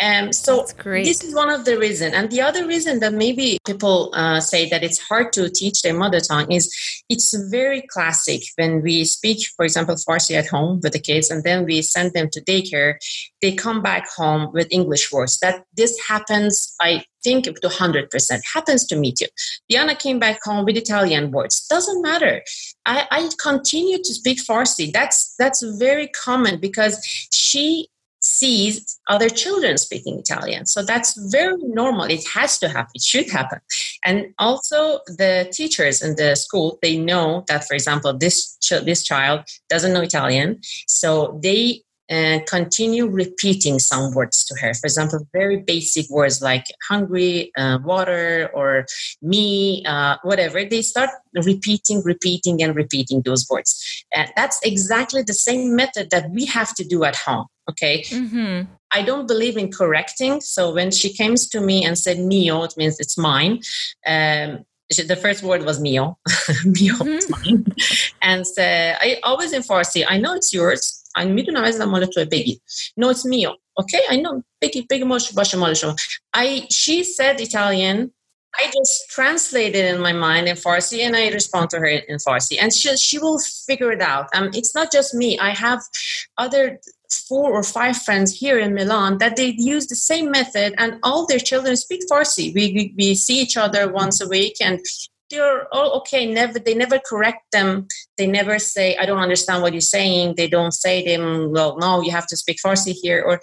um, 0.01 0.33
so 0.33 0.67
this 0.85 1.25
is 1.25 1.35
one 1.35 1.49
of 1.49 1.65
the 1.65 1.79
reason, 1.79 2.13
and 2.13 2.31
the 2.31 2.43
other 2.43 2.67
reason 2.67 3.01
that 3.01 3.15
maybe 3.15 3.59
people 3.65 4.11
uh, 4.15 4.41
say 4.41 4.69
that 4.69 4.85
it's 4.85 4.99
hard 4.99 5.33
to 5.35 5.49
teach 5.49 5.81
their 5.81 5.95
mother 5.95 6.21
tongue 6.21 6.53
is 6.53 6.75
it's 7.09 7.35
very 7.51 7.81
classic 7.81 8.43
when 8.57 8.83
we 8.83 9.05
speak, 9.05 9.47
for 9.57 9.65
example, 9.65 9.95
Farsi 9.95 10.37
at 10.37 10.49
home 10.49 10.81
with 10.83 10.93
the 10.93 10.99
kids, 10.99 11.31
and 11.31 11.45
then 11.45 11.65
we 11.65 11.81
send 11.81 12.13
them 12.13 12.29
to 12.33 12.43
daycare. 12.43 12.97
They 13.41 13.53
come 13.53 13.81
back 13.81 14.07
home 14.15 14.53
with 14.53 14.69
English 14.71 15.11
words. 15.11 15.39
That 15.39 15.65
this 15.75 15.99
happens, 16.07 16.75
I 16.79 17.05
think, 17.25 17.49
up 17.49 17.57
to 17.57 17.71
hundred 17.71 18.11
percent 18.11 18.45
happens 18.53 18.85
to 18.89 18.97
me 18.97 19.13
too. 19.13 19.27
Diana 19.71 19.95
came 19.95 20.19
back 20.19 20.41
home 20.45 20.67
with 20.67 20.77
Italian 20.77 21.31
words. 21.31 21.67
Doesn't 21.69 22.03
matter. 22.03 22.43
I, 22.85 23.07
I 23.11 23.31
continue 23.41 23.97
to 23.99 24.15
speak 24.15 24.45
Farsi. 24.45 24.93
That's 24.93 25.35
that's 25.39 25.63
very 25.79 26.09
common 26.09 26.61
because 26.61 27.03
she 27.33 27.89
sees 28.27 28.99
other 29.09 29.29
children 29.29 29.79
speaking 29.79 30.19
Italian. 30.19 30.67
So 30.67 30.83
that's 30.83 31.17
very 31.31 31.63
normal. 31.63 32.05
It 32.05 32.27
has 32.29 32.59
to 32.59 32.69
happen. 32.69 32.93
It 32.95 33.03
should 33.03 33.31
happen. 33.31 33.61
And 34.05 34.35
also 34.39 35.01
the 35.07 35.49
teachers 35.53 36.03
in 36.03 36.17
the 36.17 36.35
school, 36.35 36.79
they 36.83 36.99
know 36.99 37.45
that, 37.49 37.67
for 37.67 37.75
example, 37.75 38.13
this, 38.13 38.57
ch- 38.63 38.85
this 38.85 39.03
child 39.03 39.45
doesn't 39.71 39.93
know 39.93 40.03
Italian. 40.03 40.61
So 40.89 41.39
they 41.43 41.83
uh, 42.11 42.39
continue 42.47 43.07
repeating 43.07 43.79
some 43.79 44.13
words 44.13 44.45
to 44.45 44.55
her. 44.61 44.75
For 44.75 44.87
example, 44.87 45.27
very 45.33 45.59
basic 45.59 46.09
words 46.09 46.41
like 46.41 46.65
hungry, 46.89 47.53
uh, 47.57 47.79
water, 47.85 48.51
or 48.55 48.87
me, 49.23 49.85
uh, 49.87 50.17
whatever. 50.23 50.65
They 50.65 50.83
start 50.83 51.11
repeating, 51.35 52.03
repeating, 52.05 52.63
and 52.63 52.75
repeating 52.77 53.23
those 53.23 53.47
words. 53.51 54.05
And 54.15 54.31
that's 54.37 54.61
exactly 54.65 55.23
the 55.23 55.35
same 55.35 55.75
method 55.75 56.11
that 56.11 56.31
we 56.31 56.47
have 56.47 56.75
to 56.75 56.85
do 56.85 57.05
at 57.05 57.17
home. 57.17 57.47
Okay. 57.69 58.03
Mm-hmm. 58.03 58.73
I 58.93 59.03
don't 59.03 59.27
believe 59.27 59.57
in 59.57 59.73
correcting. 59.73 60.41
So 60.41 60.73
when 60.73 60.91
she 60.91 61.13
came 61.13 61.35
to 61.35 61.61
me 61.61 61.85
and 61.85 61.99
said 61.99 62.19
mio, 62.21 62.63
it 62.63 62.75
means 62.77 63.01
it's 63.01 63.19
mine. 63.19 63.61
Um, 64.07 64.65
the 64.91 65.17
first 65.17 65.43
word 65.43 65.65
was 65.65 65.81
mio, 65.81 66.17
mio, 66.65 66.95
mm-hmm. 66.95 67.33
mine. 67.33 67.67
And 68.23 68.47
so 68.47 68.63
I 68.63 69.19
always 69.25 69.53
in 69.53 69.63
Farsi, 69.63 70.05
I 70.07 70.19
know 70.19 70.35
it's 70.35 70.55
yours 70.55 71.03
ein 71.17 71.35
Midnight 71.35 71.81
am 71.81 71.93
to 71.95 72.23
a 72.23 72.27
Peggy. 72.27 72.61
No, 72.97 73.11
it's 73.11 73.25
me. 73.25 73.47
Okay, 73.81 74.03
I 74.09 74.17
know 74.17 74.43
Peggy, 74.61 74.87
Peggy 74.89 75.05
Moshe, 75.05 75.35
Basha 75.35 75.57
Moshe. 75.57 76.19
I 76.33 76.67
she 76.71 77.05
said 77.05 77.41
Italian. 77.41 78.13
I 78.59 78.71
just 78.73 79.11
translated 79.11 79.85
in 79.85 80.01
my 80.01 80.15
mind 80.15 80.49
in 80.49 80.57
Farsi 80.57 81.01
and 81.01 81.15
I 81.15 81.29
respond 81.29 81.69
to 81.71 81.79
her 81.79 81.87
in 81.87 82.17
Farsi. 82.17 82.57
And 82.61 82.73
she 82.73 82.97
she 82.97 83.19
will 83.19 83.39
figure 83.67 83.93
it 83.93 84.01
out. 84.01 84.29
Um 84.35 84.51
it's 84.55 84.75
not 84.75 84.91
just 84.93 85.15
me. 85.15 85.39
I 85.39 85.51
have 85.51 85.83
other 86.39 86.79
four 87.29 87.53
or 87.53 87.63
five 87.63 87.97
friends 87.97 88.33
here 88.33 88.59
in 88.59 88.75
Milan 88.75 89.19
that 89.19 89.37
they 89.37 89.55
use 89.59 89.87
the 89.87 89.95
same 89.95 90.31
method 90.31 90.75
and 90.79 90.99
all 91.03 91.27
their 91.27 91.39
children 91.39 91.77
speak 91.77 92.03
Farsi. 92.11 92.55
We, 92.55 92.73
we, 92.73 92.95
we 92.97 93.15
see 93.15 93.41
each 93.41 93.57
other 93.57 93.91
once 93.93 94.21
a 94.21 94.29
week 94.29 94.57
and 94.61 94.81
they're 95.31 95.73
all 95.75 95.93
okay. 95.99 96.27
Never, 96.33 96.59
they 96.59 96.75
never 96.75 96.99
correct 96.99 97.51
them. 97.53 97.87
They 98.17 98.27
never 98.27 98.59
say, 98.59 98.97
I 98.97 99.07
don't 99.07 99.19
understand 99.19 99.63
what 99.63 99.73
you're 99.73 99.81
saying. 99.81 100.35
They 100.37 100.49
don't 100.49 100.73
say 100.73 101.05
them, 101.05 101.53
well, 101.53 101.77
no, 101.79 102.01
you 102.01 102.11
have 102.11 102.27
to 102.29 102.37
speak 102.37 102.59
Farsi 102.65 102.93
here 102.93 103.23
or 103.23 103.41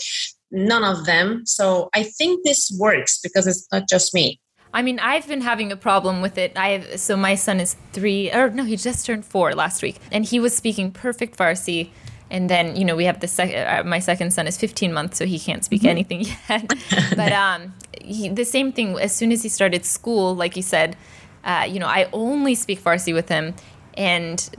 none 0.51 0.83
of 0.83 1.05
them. 1.05 1.45
So 1.45 1.89
I 1.93 2.03
think 2.03 2.43
this 2.43 2.75
works 2.79 3.19
because 3.19 3.47
it's 3.47 3.67
not 3.71 3.89
just 3.89 4.13
me. 4.13 4.39
I 4.73 4.81
mean, 4.81 4.99
I've 4.99 5.27
been 5.27 5.41
having 5.41 5.71
a 5.71 5.77
problem 5.77 6.21
with 6.21 6.37
it. 6.37 6.53
I 6.55 6.69
have, 6.69 6.99
so 6.99 7.15
my 7.15 7.35
son 7.35 7.59
is 7.59 7.75
three, 7.91 8.31
or 8.31 8.49
no, 8.49 8.63
he 8.63 8.75
just 8.75 9.05
turned 9.05 9.23
four 9.23 9.53
last 9.53 9.83
week, 9.83 9.99
and 10.11 10.25
he 10.25 10.39
was 10.39 10.55
speaking 10.55 10.91
perfect 10.91 11.37
Farsi. 11.37 11.89
And 12.31 12.49
then 12.49 12.75
you 12.75 12.83
know 12.83 12.95
we 12.95 13.05
have 13.05 13.19
the 13.19 13.27
second. 13.27 13.67
Uh, 13.67 13.83
my 13.83 13.99
second 13.99 14.31
son 14.31 14.47
is 14.47 14.57
15 14.57 14.91
months, 14.91 15.19
so 15.19 15.27
he 15.27 15.37
can't 15.37 15.63
speak 15.63 15.81
mm-hmm. 15.81 15.89
anything 15.89 16.21
yet. 16.49 16.73
but 17.15 17.31
um, 17.31 17.75
he, 18.01 18.29
the 18.29 18.45
same 18.45 18.71
thing. 18.71 18.97
As 18.99 19.13
soon 19.13 19.31
as 19.31 19.43
he 19.43 19.49
started 19.49 19.85
school, 19.85 20.35
like 20.35 20.55
you 20.55 20.63
said, 20.63 20.97
uh, 21.43 21.67
you 21.69 21.79
know, 21.79 21.87
I 21.87 22.09
only 22.13 22.55
speak 22.55 22.81
Farsi 22.81 23.13
with 23.13 23.29
him, 23.29 23.53
and 23.95 24.49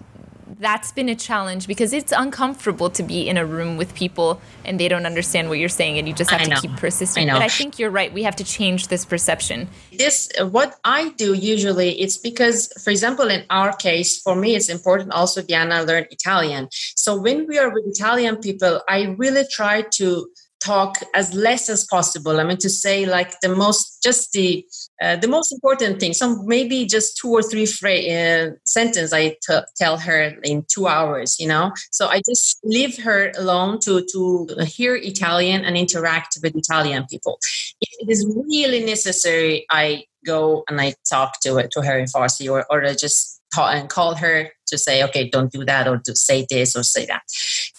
that's 0.59 0.93
been 0.93 1.09
a 1.09 1.15
challenge 1.15 1.67
because 1.67 1.93
it's 1.93 2.13
uncomfortable 2.13 2.91
to 2.91 3.03
be 3.03 3.29
in 3.29 3.37
a 3.37 3.45
room 3.45 3.77
with 3.77 3.95
people 3.95 4.41
and 4.65 4.79
they 4.79 4.89
don't 4.89 5.07
understand 5.07 5.49
what 5.49 5.59
you're 5.59 5.69
saying 5.69 5.99
and 5.99 6.07
you 6.07 6.15
just 6.15 6.31
have 6.31 6.41
I 6.41 6.45
to 6.45 6.51
know. 6.51 6.61
keep 6.61 6.77
persisting. 6.77 7.29
I 7.31 7.35
but 7.35 7.43
I 7.43 7.49
think 7.49 7.79
you're 7.79 7.91
right. 7.91 8.13
We 8.13 8.23
have 8.23 8.37
to 8.37 8.45
change 8.45 8.89
this 8.89 9.05
perception. 9.05 9.69
This 9.93 10.31
what 10.41 10.77
I 10.85 11.11
do 11.11 11.35
usually 11.35 12.01
it's 12.01 12.17
because 12.17 12.73
for 12.83 12.91
example 12.91 13.29
in 13.29 13.45
our 13.51 13.75
case 13.75 14.21
for 14.21 14.35
me 14.37 14.55
it's 14.55 14.69
important 14.69 15.13
also 15.13 15.43
Diana 15.43 15.83
learn 15.83 16.07
Italian. 16.11 16.69
So 16.71 17.21
when 17.21 17.47
we 17.47 17.59
are 17.59 17.71
with 17.71 17.85
Italian 17.87 18.37
people 18.37 18.81
I 18.89 19.15
really 19.19 19.45
try 19.51 19.83
to 19.99 20.29
talk 20.61 20.97
as 21.15 21.35
less 21.35 21.69
as 21.69 21.85
possible. 21.85 22.41
I 22.41 22.45
mean 22.45 22.59
to 22.59 22.71
say 22.71 23.07
like 23.07 23.41
the 23.41 23.55
most 23.55 24.03
just 24.03 24.33
the 24.33 24.67
uh, 25.03 25.17
the 25.17 25.29
most 25.29 25.53
important 25.53 25.99
thing 26.01 26.13
some 26.13 26.47
maybe 26.47 26.87
just 26.87 27.17
two 27.17 27.31
or 27.31 27.43
three 27.43 27.67
fra- 27.67 27.93
uh, 27.95 28.51
sentence 28.65 29.13
I 29.13 29.37
t- 29.47 29.67
tell 29.77 29.99
her 29.99 30.35
in 30.43 30.65
two 30.69 30.87
hours 30.87 31.39
you 31.41 31.49
know? 31.49 31.73
So 31.91 32.09
i 32.09 32.21
just 32.27 32.61
leave 32.65 33.03
her 33.03 33.33
alone 33.37 33.81
to 33.81 34.05
to 34.13 34.65
hear 34.65 34.95
italian 34.95 35.65
and 35.65 35.77
interact 35.77 36.39
with 36.43 36.55
italian 36.57 37.07
people. 37.11 37.39
If 37.81 37.91
it 38.01 38.11
is 38.11 38.27
really 38.27 38.85
necessary 38.85 39.67
i 39.71 40.05
go 40.25 40.65
and 40.69 40.81
i 40.81 40.95
talk 41.09 41.41
to 41.41 41.59
it 41.59 41.71
to 41.73 41.83
her 41.83 41.99
in 41.99 42.07
farsi 42.07 42.51
or, 42.51 42.65
or 42.71 42.85
I 42.85 42.95
just 42.95 43.41
call 43.55 43.69
and 43.69 43.89
call 43.89 44.15
her 44.17 44.51
to 44.67 44.79
say 44.79 45.03
okay 45.05 45.29
don't 45.29 45.53
do 45.53 45.65
that 45.65 45.87
or 45.87 45.99
to 45.99 46.17
say 46.17 46.47
this 46.51 46.77
or 46.77 46.83
say 46.83 47.07
that. 47.07 47.23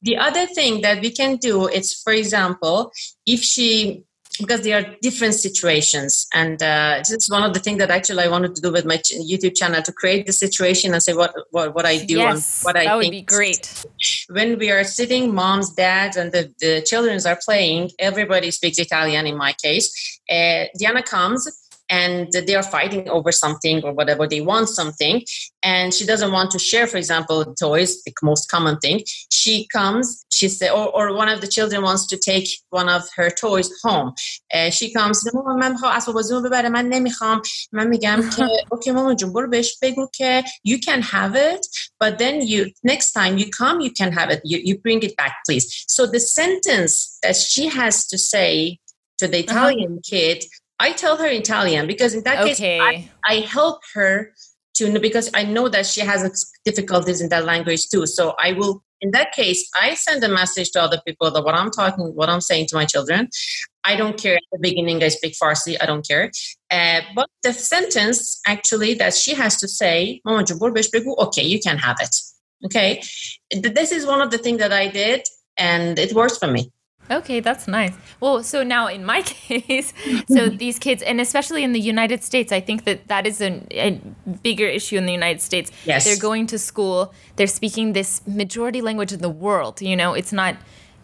The 0.04 0.18
other 0.18 0.46
thing 0.46 0.82
that 0.82 1.02
we 1.02 1.12
can 1.12 1.38
do 1.38 1.68
is 1.68 1.94
for 1.94 2.14
example 2.14 2.92
if 3.26 3.42
she 3.42 4.04
because 4.40 4.62
they 4.62 4.74
are 4.74 4.86
different 5.02 5.34
situations. 5.34 6.28
And 6.34 6.62
uh, 6.62 6.98
this 7.00 7.12
is 7.12 7.30
one 7.30 7.44
of 7.44 7.54
the 7.54 7.60
things 7.60 7.80
that 7.80 7.92
actually 7.92 8.24
i 8.24 8.28
wanted 8.28 8.56
to 8.56 8.62
do 8.62 8.72
with 8.72 8.86
my 8.86 8.98
ch- 8.98 9.14
youtube 9.32 9.56
channel 9.56 9.82
to 9.82 9.92
create 9.92 10.26
the 10.26 10.34
situation 10.46 10.94
and 10.94 11.02
say 11.02 11.14
what 11.14 11.34
what, 11.52 11.76
what 11.76 11.86
i 11.86 11.96
do 11.98 12.18
yes, 12.18 12.64
what 12.64 12.76
i 12.78 12.86
that 12.86 12.96
would 12.96 13.12
be 13.12 13.22
great. 13.22 13.86
When 14.30 14.58
we 14.58 14.72
are 14.72 14.84
sitting 14.84 15.34
moms 15.34 15.70
dads 15.74 16.18
and 16.18 16.32
the, 16.32 16.54
the 16.60 16.82
children 16.82 17.20
are 17.26 17.40
playing 17.48 17.92
everybody 18.00 18.52
speaks 18.52 18.78
italian 18.80 19.26
in 19.32 19.38
my 19.38 19.54
case 19.54 19.88
uh, 20.30 20.66
diana 20.80 21.04
comes 21.04 21.42
and 21.91 22.33
they 22.33 22.55
are 22.55 22.63
fighting 22.63 23.09
over 23.09 23.33
something 23.33 23.83
or 23.85 23.93
whatever 23.93 24.27
they 24.27 24.41
want 24.41 24.69
something 24.69 25.23
and 25.63 25.93
she 25.93 26.07
doesn't 26.07 26.33
want 26.33 26.51
to 26.53 26.59
share 26.59 26.87
for 26.87 26.97
example 26.97 27.45
toys 27.61 28.03
the 28.05 28.13
most 28.23 28.49
common 28.49 28.79
thing 28.79 29.03
she 29.31 29.67
comes 29.67 30.25
she 30.31 30.49
said 30.49 30.71
or, 30.71 30.89
or 30.89 31.15
one 31.15 31.29
of 31.29 31.41
the 31.41 31.47
children 31.47 31.83
wants 31.83 32.07
to 32.07 32.17
take 32.17 32.49
one 32.71 32.89
of 32.89 33.03
her 33.17 33.29
toys 33.29 33.71
home 33.83 34.13
uh, 34.55 34.71
she 34.71 34.93
comes 34.93 35.25
من 35.59 35.73
میخوام 35.73 35.93
اسباب 35.93 36.15
بازیمو 36.15 36.41
ببره 36.41 36.69
من 36.69 36.89
نمیخوام 36.89 37.43
من 37.73 37.87
میگم 37.87 38.31
که 38.37 38.49
اوکی 38.73 38.91
مامان 38.91 39.17
جون 39.17 39.33
برو 39.33 39.51
بهش 39.51 39.79
بگو 39.83 40.09
که 40.13 40.45
you 40.69 40.79
can 40.79 41.03
have 41.03 41.35
it 41.35 41.67
but 42.05 42.19
then 42.19 42.41
you 42.47 42.71
next 42.85 43.13
time 43.13 43.39
you 43.39 43.47
come 43.51 43.81
you 43.81 43.91
can 43.91 44.13
have 44.13 44.31
it 44.31 44.41
you, 44.45 44.59
you 44.59 44.79
bring 44.79 45.03
it 45.03 45.17
back 45.17 45.35
please 45.47 45.85
so 45.89 46.07
the 46.07 46.21
sentence 46.21 47.19
that 47.23 47.37
she 47.37 47.69
has 47.69 48.07
to 48.07 48.17
say 48.19 48.79
to 49.19 49.27
the 49.29 49.39
Italian 49.47 49.93
uh-huh. 49.93 50.11
kid 50.11 50.39
I 50.80 50.92
tell 50.92 51.18
her 51.18 51.28
Italian 51.28 51.88
because 51.88 52.14
in 52.14 52.24
that 52.24 52.40
okay. 52.40 52.56
case, 52.56 52.82
I, 52.82 53.10
I 53.26 53.40
help 53.42 53.82
her 53.94 54.34
to 54.76 55.00
because 55.00 55.30
I 55.34 55.44
know 55.44 55.70
that 55.70 55.86
she 55.86 56.02
has 56.02 56.52
difficulties 56.66 57.22
in 57.22 57.30
that 57.30 57.46
language 57.46 57.88
too. 57.90 58.06
So 58.06 58.36
I 58.40 58.52
will, 58.52 58.84
in 59.02 59.12
that 59.12 59.32
case, 59.32 59.70
I 59.82 59.94
send 59.94 60.24
a 60.24 60.30
message 60.30 60.72
to 60.72 60.82
other 60.82 61.02
people 61.08 61.32
that 61.32 61.44
what 61.44 61.56
I'm 61.56 61.72
talking, 61.72 62.14
what 62.14 62.30
I'm 62.30 62.42
saying 62.42 62.68
to 62.68 62.76
my 62.76 62.86
children. 62.86 63.30
I 63.86 63.96
don't 63.96 64.20
care. 64.20 64.36
At 64.36 64.42
the 64.52 64.60
beginning, 64.60 65.02
I 65.02 65.10
speak 65.10 65.36
Farsi. 65.42 65.78
I 65.80 65.86
don't 65.86 66.06
care. 66.06 66.32
Uh, 66.72 67.02
but 67.16 67.30
the 67.44 67.54
sentence 67.54 68.42
actually 68.46 68.96
that 68.96 69.14
she 69.14 69.34
has 69.34 69.58
to 69.58 69.68
say, 69.68 70.22
okay, 70.28 71.44
you 71.44 71.60
can 71.62 71.78
have 71.78 71.98
it. 72.02 72.16
Okay. 72.66 73.02
This 73.52 73.92
is 73.92 74.06
one 74.06 74.22
of 74.22 74.32
the 74.32 74.38
things 74.38 74.60
that 74.60 74.74
I 74.74 74.88
did 74.88 75.26
and 75.58 75.98
it 76.00 76.14
works 76.14 76.38
for 76.38 76.48
me. 76.48 76.72
Okay, 77.10 77.40
that's 77.40 77.68
nice. 77.68 77.94
Well, 78.20 78.44
so 78.44 78.64
now 78.64 78.88
in 78.88 79.06
my 79.06 79.22
case, 79.26 79.94
so 80.28 80.50
these 80.64 80.80
kids, 80.80 81.04
and 81.04 81.22
especially 81.22 81.64
in 81.64 81.74
the 81.74 81.80
United 81.80 82.24
States, 82.24 82.52
I 82.52 82.60
think 82.60 82.86
that 82.86 83.08
that 83.08 83.28
is 83.28 83.42
a, 83.42 83.62
a, 83.72 84.02
bigger 84.42 84.66
issue 84.66 84.98
in 84.98 85.06
the 85.06 85.12
United 85.12 85.42
States. 85.42 85.72
Yes. 85.86 86.06
They're 86.06 86.18
going 86.18 86.48
to 86.48 86.58
school, 86.58 87.14
they're 87.36 87.48
speaking 87.48 87.94
this 87.94 88.26
majority 88.28 88.82
language 88.82 89.14
in 89.14 89.22
the 89.22 89.30
world. 89.30 89.82
You 89.82 89.96
know, 89.96 90.14
it's 90.14 90.34
not 90.34 90.56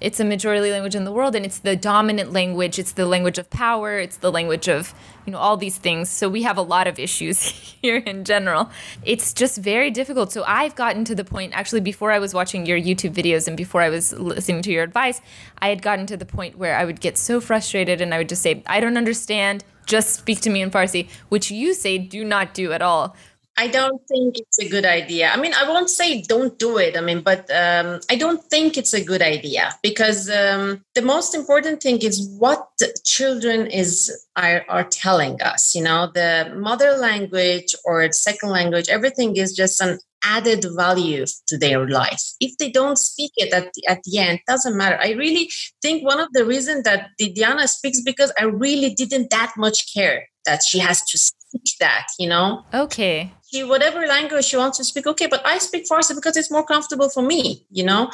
it's 0.01 0.19
a 0.19 0.25
majority 0.25 0.71
language 0.71 0.95
in 0.95 1.03
the 1.03 1.11
world 1.11 1.35
and 1.35 1.45
it's 1.45 1.59
the 1.59 1.75
dominant 1.75 2.33
language. 2.33 2.79
It's 2.79 2.91
the 2.91 3.05
language 3.05 3.37
of 3.37 3.49
power. 3.49 3.99
It's 3.99 4.17
the 4.17 4.31
language 4.31 4.67
of 4.67 4.93
you 5.25 5.31
know 5.31 5.37
all 5.37 5.57
these 5.57 5.77
things. 5.77 6.09
So 6.09 6.27
we 6.27 6.41
have 6.41 6.57
a 6.57 6.61
lot 6.61 6.87
of 6.87 6.97
issues 6.97 7.41
here 7.81 7.97
in 7.97 8.23
general. 8.23 8.71
It's 9.05 9.33
just 9.33 9.59
very 9.59 9.91
difficult. 9.91 10.31
So 10.31 10.43
i've 10.47 10.75
gotten 10.75 11.05
to 11.05 11.15
the 11.15 11.23
point 11.23 11.53
actually 11.53 11.81
before 11.81 12.11
i 12.11 12.19
was 12.19 12.33
watching 12.33 12.65
your 12.65 12.79
youtube 12.79 13.13
videos 13.13 13.47
and 13.47 13.55
before 13.55 13.81
i 13.81 13.89
was 13.89 14.11
listening 14.13 14.61
to 14.63 14.71
your 14.71 14.83
advice 14.83 15.21
i 15.59 15.69
had 15.69 15.81
gotten 15.81 16.05
to 16.07 16.17
the 16.17 16.25
point 16.25 16.57
where 16.57 16.75
i 16.75 16.83
would 16.85 16.99
get 16.99 17.17
so 17.17 17.39
frustrated 17.39 18.01
and 18.01 18.13
i 18.13 18.17
would 18.17 18.29
just 18.29 18.41
say 18.41 18.63
i 18.65 18.79
don't 18.79 18.97
understand. 18.97 19.63
Just 19.87 20.13
speak 20.13 20.39
to 20.41 20.49
me 20.49 20.61
in 20.61 20.71
farsi 20.71 21.09
which 21.29 21.51
you 21.51 21.73
say 21.73 21.97
do 21.97 22.23
not 22.23 22.53
do 22.53 22.71
at 22.71 22.81
all 22.81 23.15
I 23.61 23.67
don't 23.67 24.01
think 24.07 24.39
it's 24.39 24.57
a 24.57 24.67
good 24.67 24.85
idea. 24.85 25.29
I 25.29 25.37
mean, 25.37 25.53
I 25.53 25.69
won't 25.69 25.91
say 25.91 26.23
don't 26.23 26.57
do 26.57 26.79
it. 26.79 26.97
I 26.97 27.01
mean, 27.01 27.21
but 27.21 27.41
um, 27.51 27.99
I 28.09 28.15
don't 28.15 28.43
think 28.45 28.75
it's 28.75 28.95
a 28.95 29.03
good 29.03 29.21
idea 29.21 29.75
because 29.83 30.31
um, 30.31 30.83
the 30.95 31.03
most 31.03 31.35
important 31.35 31.79
thing 31.79 31.99
is 31.99 32.27
what 32.39 32.67
children 33.05 33.67
is 33.67 33.93
are, 34.35 34.65
are 34.67 34.85
telling 34.85 35.39
us. 35.43 35.75
You 35.75 35.83
know, 35.83 36.09
the 36.11 36.51
mother 36.55 36.93
language 36.97 37.75
or 37.85 38.11
second 38.11 38.49
language, 38.49 38.89
everything 38.89 39.37
is 39.37 39.55
just 39.55 39.79
an 39.79 39.99
added 40.23 40.65
value 40.75 41.25
to 41.49 41.55
their 41.55 41.87
life. 41.87 42.23
If 42.39 42.57
they 42.57 42.71
don't 42.71 42.97
speak 42.97 43.31
it 43.35 43.53
at 43.53 43.71
the, 43.75 43.87
at 43.87 44.01
the 44.05 44.17
end, 44.17 44.39
doesn't 44.47 44.75
matter. 44.75 44.97
I 44.99 45.11
really 45.11 45.51
think 45.83 46.03
one 46.03 46.19
of 46.19 46.29
the 46.33 46.45
reasons 46.45 46.83
that 46.85 47.09
Diana 47.19 47.67
speaks 47.67 48.01
because 48.01 48.33
I 48.39 48.45
really 48.45 48.95
didn't 48.95 49.29
that 49.29 49.53
much 49.55 49.93
care 49.93 50.25
that 50.45 50.63
she 50.63 50.79
has 50.79 51.03
to 51.03 51.17
speak 51.19 51.77
that, 51.79 52.07
you 52.17 52.27
know? 52.27 52.65
Okay. 52.73 53.31
She, 53.51 53.63
whatever 53.63 54.05
language 54.07 54.45
she 54.45 54.57
wants 54.57 54.77
to 54.77 54.83
speak, 54.83 55.07
okay, 55.07 55.27
but 55.27 55.45
I 55.45 55.57
speak 55.57 55.85
Farsi 55.89 56.15
because 56.15 56.37
it's 56.37 56.51
more 56.51 56.65
comfortable 56.65 57.09
for 57.09 57.21
me, 57.21 57.65
you 57.69 57.83
know? 57.83 58.09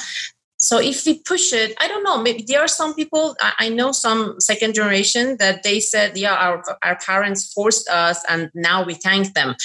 So 0.59 0.79
if 0.79 1.05
we 1.05 1.19
push 1.19 1.53
it, 1.53 1.75
I 1.79 1.87
don't 1.87 2.03
know, 2.03 2.19
maybe 2.19 2.43
there 2.47 2.61
are 2.61 2.67
some 2.67 2.95
people, 2.95 3.35
I 3.59 3.69
know 3.69 3.91
some 3.91 4.39
second 4.39 4.73
generation 4.73 5.37
that 5.37 5.61
they 5.61 5.79
said, 5.79 6.17
yeah, 6.17 6.33
our, 6.33 6.63
our 6.83 6.97
parents 6.97 7.53
forced 7.53 7.87
us 7.89 8.23
and 8.27 8.49
now 8.55 8.83
we 8.83 8.95
thank 8.95 9.35
them. 9.35 9.55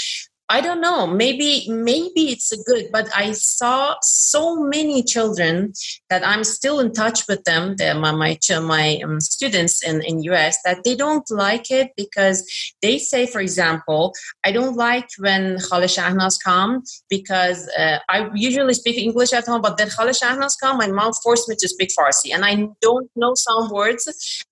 I 0.52 0.60
don't 0.60 0.82
know. 0.82 1.06
Maybe 1.06 1.66
maybe 1.70 2.24
it's 2.34 2.52
a 2.52 2.62
good, 2.62 2.90
but 2.92 3.08
I 3.16 3.32
saw 3.32 3.96
so 4.02 4.62
many 4.62 5.02
children 5.02 5.72
that 6.10 6.22
I'm 6.26 6.44
still 6.44 6.78
in 6.78 6.92
touch 6.92 7.26
with 7.26 7.42
them. 7.44 7.74
my 8.04 8.12
my, 8.12 8.38
my 8.60 9.00
um, 9.02 9.18
students 9.18 9.82
in 9.82 10.02
in 10.02 10.22
US 10.32 10.58
that 10.66 10.84
they 10.84 10.94
don't 10.94 11.28
like 11.30 11.70
it 11.70 11.88
because 11.96 12.38
they 12.82 12.98
say, 12.98 13.24
for 13.24 13.40
example, 13.40 14.12
I 14.44 14.52
don't 14.52 14.76
like 14.76 15.08
when 15.18 15.58
Khala 15.66 15.88
Shahnaz 15.96 16.36
come 16.48 16.82
because 17.08 17.60
uh, 17.82 17.98
I 18.10 18.28
usually 18.34 18.74
speak 18.74 18.98
English 18.98 19.32
at 19.32 19.46
home, 19.46 19.62
but 19.62 19.78
then 19.78 19.88
Khala 19.88 20.14
Shahnaz 20.20 20.54
come, 20.62 20.76
my 20.76 20.90
mom 20.98 21.12
forced 21.24 21.48
me 21.48 21.56
to 21.60 21.68
speak 21.74 21.90
Farsi, 21.98 22.34
and 22.34 22.44
I 22.44 22.68
don't 22.86 23.10
know 23.16 23.32
some 23.34 23.70
words, 23.70 24.02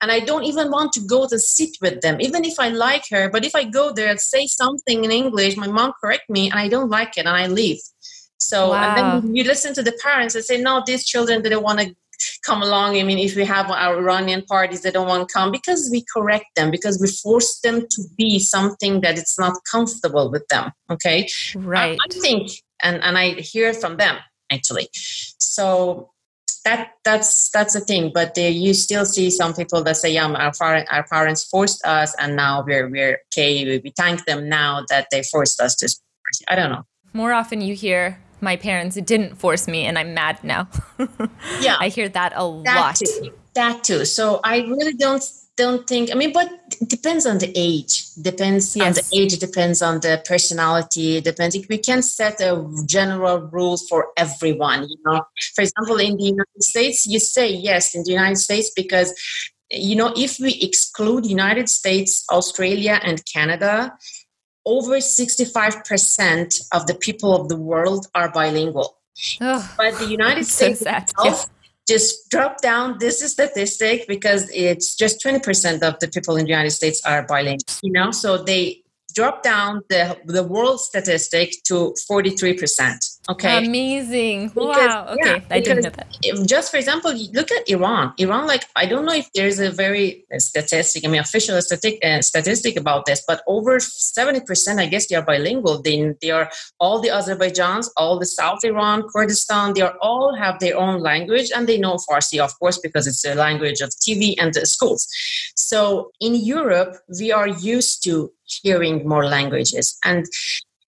and 0.00 0.10
I 0.10 0.20
don't 0.20 0.44
even 0.44 0.70
want 0.70 0.94
to 0.94 1.00
go 1.14 1.28
to 1.28 1.38
sit 1.38 1.72
with 1.82 2.00
them, 2.00 2.16
even 2.26 2.42
if 2.50 2.56
I 2.58 2.68
like 2.70 3.04
her. 3.10 3.28
But 3.28 3.44
if 3.44 3.54
I 3.54 3.64
go 3.64 3.92
there 3.92 4.08
and 4.08 4.20
say 4.34 4.46
something 4.46 5.04
in 5.04 5.10
English, 5.10 5.58
my 5.58 5.68
mom 5.68 5.89
correct 6.00 6.28
me 6.28 6.50
and 6.50 6.58
I 6.58 6.68
don't 6.68 6.90
like 6.90 7.16
it 7.16 7.26
and 7.26 7.36
I 7.36 7.46
leave. 7.46 7.80
So 8.38 8.70
wow. 8.70 8.82
and 8.82 9.24
then 9.24 9.36
you 9.36 9.44
listen 9.44 9.74
to 9.74 9.82
the 9.82 9.92
parents 10.02 10.34
and 10.34 10.44
say, 10.44 10.60
no, 10.60 10.82
these 10.86 11.06
children 11.06 11.42
they 11.42 11.48
don't 11.48 11.62
want 11.62 11.80
to 11.80 11.94
come 12.44 12.62
along. 12.62 12.98
I 12.98 13.02
mean, 13.02 13.18
if 13.18 13.34
we 13.36 13.44
have 13.44 13.70
our 13.70 13.96
Iranian 13.96 14.42
parties, 14.42 14.82
they 14.82 14.90
don't 14.90 15.08
want 15.08 15.28
to 15.28 15.32
come 15.32 15.50
because 15.50 15.88
we 15.90 16.04
correct 16.12 16.46
them, 16.56 16.70
because 16.70 17.00
we 17.00 17.08
force 17.08 17.60
them 17.60 17.82
to 17.82 18.02
be 18.16 18.38
something 18.38 19.00
that 19.00 19.18
it's 19.18 19.38
not 19.38 19.54
comfortable 19.70 20.30
with 20.30 20.46
them. 20.48 20.70
Okay. 20.90 21.28
Right. 21.54 21.98
I, 22.00 22.04
I 22.04 22.20
think, 22.20 22.50
and, 22.82 23.02
and 23.02 23.16
I 23.16 23.40
hear 23.40 23.72
from 23.72 23.96
them 23.96 24.16
actually. 24.50 24.88
So 24.92 26.10
that 26.64 26.92
that's 27.04 27.50
that's 27.50 27.74
the 27.74 27.80
thing 27.80 28.10
but 28.12 28.34
they, 28.34 28.50
you 28.50 28.74
still 28.74 29.04
see 29.04 29.30
some 29.30 29.54
people 29.54 29.82
that 29.82 29.96
say 29.96 30.12
yeah 30.12 30.26
our, 30.26 30.84
our 30.90 31.06
parents 31.08 31.44
forced 31.44 31.84
us 31.86 32.14
and 32.18 32.36
now 32.36 32.62
we're 32.66 32.88
we're 32.88 33.18
okay 33.28 33.80
we 33.82 33.92
thank 33.96 34.24
them 34.26 34.48
now 34.48 34.84
that 34.88 35.06
they 35.10 35.22
forced 35.22 35.60
us 35.60 35.74
to 35.74 35.88
i 36.48 36.54
don't 36.54 36.70
know. 36.70 36.84
More 37.12 37.32
often 37.32 37.60
you 37.60 37.74
hear 37.74 38.20
my 38.40 38.56
parents 38.56 38.96
didn't 38.96 39.34
force 39.36 39.66
me 39.66 39.84
and 39.84 39.98
i'm 39.98 40.14
mad 40.14 40.42
now. 40.44 40.68
Yeah. 41.60 41.76
I 41.80 41.88
hear 41.88 42.08
that 42.08 42.32
a 42.36 42.62
that 42.64 42.76
lot. 42.80 42.96
too. 42.96 43.32
that 43.54 43.84
too. 43.84 44.04
So 44.04 44.40
i 44.44 44.58
really 44.58 44.94
don't 44.94 45.22
don't 45.62 45.82
think 45.90 46.04
i 46.12 46.14
mean 46.20 46.32
but 46.32 46.48
it 46.82 46.88
depends 46.88 47.26
on 47.26 47.36
the 47.38 47.52
age. 47.54 47.94
Depends 48.14 48.64
yes. 48.74 48.86
on 48.86 48.92
the 48.94 49.04
age 49.20 49.38
depends 49.38 49.82
on 49.82 50.00
the 50.00 50.22
personality. 50.24 51.20
Depends 51.20 51.56
we 51.68 51.78
can 51.78 52.00
set 52.00 52.40
a 52.40 52.52
general 52.86 53.38
rule 53.56 53.76
for 53.88 54.00
everyone 54.16 54.80
you 54.88 54.98
know. 55.04 55.20
For 55.54 55.62
example 55.66 55.98
in 56.08 56.16
the 56.16 56.28
united 56.36 56.62
states 56.72 57.06
you 57.06 57.18
say 57.18 57.48
yes 57.68 57.94
in 57.94 58.02
the 58.04 58.12
united 58.12 58.40
states 58.46 58.70
because 58.82 59.08
you 59.88 59.96
know 60.00 60.12
if 60.16 60.32
we 60.44 60.52
exclude 60.68 61.22
united 61.26 61.68
states 61.68 62.12
australia 62.38 62.96
and 63.08 63.16
canada 63.32 63.74
over 64.66 64.96
65% 64.96 66.68
of 66.72 66.86
the 66.86 66.94
people 66.94 67.34
of 67.34 67.48
the 67.48 67.56
world 67.56 68.06
are 68.14 68.30
bilingual. 68.30 68.98
Oh, 69.40 69.74
but 69.76 69.98
the 69.98 70.06
united 70.06 70.46
states 70.56 70.80
so 70.80 70.90
itself, 70.90 71.46
just 71.90 72.30
drop 72.30 72.60
down. 72.60 72.96
This 72.98 73.16
is 73.22 73.32
statistic 73.32 74.06
because 74.06 74.42
it's 74.54 74.94
just 75.02 75.14
20% 75.24 75.82
of 75.82 75.98
the 76.00 76.08
people 76.14 76.36
in 76.36 76.44
the 76.44 76.50
united 76.50 76.74
states 76.80 76.98
are 77.10 77.22
bilingual 77.32 77.70
you 77.82 77.92
know? 77.92 78.10
So 78.10 78.30
they 78.50 78.82
drop 79.14 79.42
down 79.42 79.82
the 79.88 80.02
the 80.24 80.44
world 80.44 80.80
statistic 80.80 81.48
to 81.64 81.76
43% 82.08 83.19
Okay. 83.28 83.66
Amazing. 83.66 84.48
Because, 84.48 84.76
wow. 84.76 85.06
Okay. 85.10 85.34
Yeah, 85.34 85.40
I 85.50 85.60
didn't 85.60 85.84
know 85.84 85.90
that. 85.90 86.16
If, 86.22 86.46
just 86.46 86.70
for 86.70 86.78
example, 86.78 87.12
look 87.32 87.52
at 87.52 87.68
Iran. 87.68 88.14
Iran, 88.18 88.46
like, 88.46 88.64
I 88.76 88.86
don't 88.86 89.04
know 89.04 89.12
if 89.12 89.30
there's 89.34 89.58
a 89.60 89.70
very 89.70 90.24
uh, 90.34 90.38
statistic, 90.38 91.04
I 91.04 91.08
mean, 91.08 91.20
official 91.20 91.60
statistic, 91.60 92.04
uh, 92.04 92.22
statistic 92.22 92.76
about 92.76 93.04
this, 93.04 93.22
but 93.28 93.42
over 93.46 93.76
70%, 93.76 94.78
I 94.78 94.86
guess 94.86 95.06
they 95.06 95.16
are 95.16 95.22
bilingual. 95.22 95.82
They, 95.82 96.14
they 96.22 96.30
are 96.30 96.50
all 96.80 97.00
the 97.00 97.08
Azerbaijans, 97.08 97.90
all 97.96 98.18
the 98.18 98.26
South 98.26 98.64
Iran, 98.64 99.04
Kurdistan, 99.12 99.74
they 99.74 99.82
are 99.82 99.96
all 100.00 100.34
have 100.34 100.58
their 100.58 100.76
own 100.76 101.00
language 101.00 101.50
and 101.54 101.68
they 101.68 101.78
know 101.78 101.96
Farsi, 101.96 102.42
of 102.42 102.58
course, 102.58 102.78
because 102.78 103.06
it's 103.06 103.24
a 103.24 103.34
language 103.34 103.80
of 103.80 103.90
TV 103.90 104.34
and 104.38 104.54
the 104.54 104.64
schools. 104.64 105.06
So 105.56 106.10
in 106.20 106.34
Europe, 106.34 106.96
we 107.18 107.32
are 107.32 107.48
used 107.48 108.02
to 108.04 108.32
hearing 108.44 109.06
more 109.06 109.26
languages. 109.26 109.98
And 110.04 110.26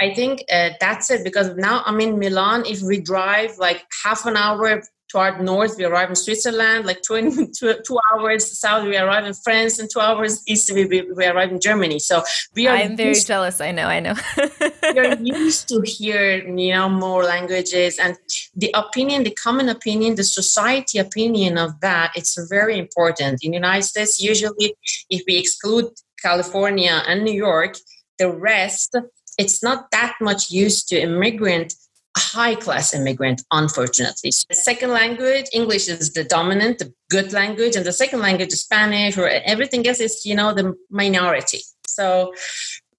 I 0.03 0.13
think 0.13 0.43
uh, 0.51 0.71
that's 0.81 1.11
it 1.13 1.23
because 1.23 1.55
now 1.55 1.83
I'm 1.87 2.01
in 2.01 2.19
Milan. 2.19 2.65
If 2.67 2.83
we 2.83 3.01
drive 3.01 3.57
like 3.59 3.85
half 4.03 4.27
an 4.27 4.37
hour 4.37 4.83
toward 5.09 5.41
north, 5.41 5.77
we 5.79 5.85
arrive 5.85 6.09
in 6.09 6.17
Switzerland, 6.17 6.87
like 6.87 7.03
20, 7.03 7.53
two, 7.59 7.75
two 7.87 7.99
hours 8.11 8.59
south, 8.59 8.85
we 8.85 8.97
arrive 8.97 9.27
in 9.27 9.35
France, 9.35 9.79
and 9.79 9.89
two 9.89 10.01
hours 10.01 10.43
east, 10.49 10.73
we, 10.75 10.87
we, 10.87 11.03
we 11.03 11.25
arrive 11.25 11.53
in 11.53 11.61
Germany. 11.61 12.01
So 12.01 12.25
we 12.57 12.67
are. 12.67 12.77
I'm 12.77 12.97
very 12.97 13.15
jealous. 13.15 13.61
I 13.61 13.71
know, 13.71 13.87
I 13.87 14.01
know. 14.01 14.15
we're 14.97 15.17
used 15.21 15.69
to 15.69 15.81
hear, 15.85 16.25
you 16.49 16.73
know, 16.75 16.89
more 16.89 17.23
languages 17.23 18.01
and 18.01 18.17
the 18.57 18.75
opinion, 18.75 19.23
the 19.23 19.37
common 19.47 19.69
opinion, 19.69 20.17
the 20.17 20.25
society 20.25 20.99
opinion 20.99 21.59
of 21.59 21.79
that, 21.81 22.11
it's 22.17 22.35
very 22.49 22.77
important. 22.77 23.45
In 23.45 23.53
the 23.53 23.59
United 23.59 23.85
States, 23.85 24.21
usually, 24.21 24.75
if 25.11 25.23
we 25.29 25.37
exclude 25.37 25.91
California 26.21 27.05
and 27.07 27.23
New 27.23 27.39
York, 27.49 27.77
the 28.19 28.31
rest, 28.31 28.97
it's 29.39 29.63
not 29.63 29.91
that 29.91 30.15
much 30.21 30.51
used 30.51 30.89
to 30.89 31.01
immigrant 31.01 31.75
high 32.17 32.55
class 32.55 32.95
immigrant, 32.95 33.43
unfortunately. 33.51 34.31
So 34.31 34.45
the 34.51 34.55
second 34.55 34.91
language, 34.91 35.47
English 35.53 35.89
is 35.89 36.13
the 36.13 36.25
dominant, 36.25 36.79
the 36.79 36.93
good 37.11 37.33
language, 37.33 37.77
and 37.77 37.87
the 37.87 37.93
second 37.93 38.21
language 38.21 38.53
is 38.53 38.61
Spanish 38.61 39.17
or 39.17 39.29
everything 39.29 39.87
else 39.87 40.01
is, 40.01 40.27
you 40.27 40.35
know, 40.35 40.53
the 40.53 40.75
minority. 40.91 41.61
So 41.87 42.35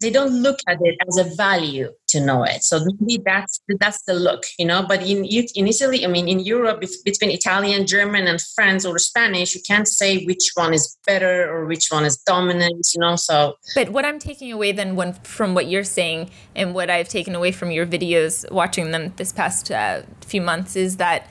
they 0.04 0.12
don't 0.12 0.42
look 0.42 0.60
at 0.68 0.78
it 0.82 0.96
as 1.08 1.18
a 1.18 1.36
value 1.36 1.90
to 2.10 2.20
know 2.20 2.44
it. 2.44 2.64
So 2.64 2.80
maybe 2.86 3.24
that's 3.26 3.60
that's 3.80 4.04
the 4.04 4.14
look, 4.14 4.44
you 4.60 4.66
know. 4.66 4.86
But 4.88 5.02
in 5.02 5.26
initially, 5.56 6.06
I 6.06 6.08
mean, 6.08 6.28
in 6.28 6.40
Europe, 6.40 6.84
between 7.04 7.32
Italian, 7.32 7.88
German, 7.88 8.28
and 8.28 8.40
French 8.56 8.86
or 8.86 9.00
Spanish, 9.00 9.56
you 9.56 9.62
can't 9.66 9.88
say 9.88 10.24
which 10.26 10.52
one 10.54 10.74
is 10.74 10.98
better 11.08 11.50
or 11.52 11.66
which 11.66 11.88
one 11.90 12.06
is 12.06 12.18
dominant, 12.18 12.86
you 12.94 13.02
know. 13.02 13.16
So, 13.16 13.56
but 13.74 13.90
what 13.90 14.06
I'm 14.06 14.20
taking 14.20 14.52
away 14.52 14.72
then, 14.72 14.96
when 14.96 15.14
from 15.24 15.56
what 15.56 15.68
you're 15.68 15.84
saying 16.00 16.30
and 16.56 16.76
what 16.76 16.90
I've 16.90 17.10
taken 17.10 17.34
away 17.34 17.52
from 17.52 17.72
your 17.72 17.86
videos, 17.86 18.50
watching 18.52 18.92
them 18.92 19.14
this 19.16 19.32
past 19.32 19.72
uh, 19.72 20.04
few 20.22 20.42
months, 20.42 20.76
is 20.76 20.98
that 20.98 21.28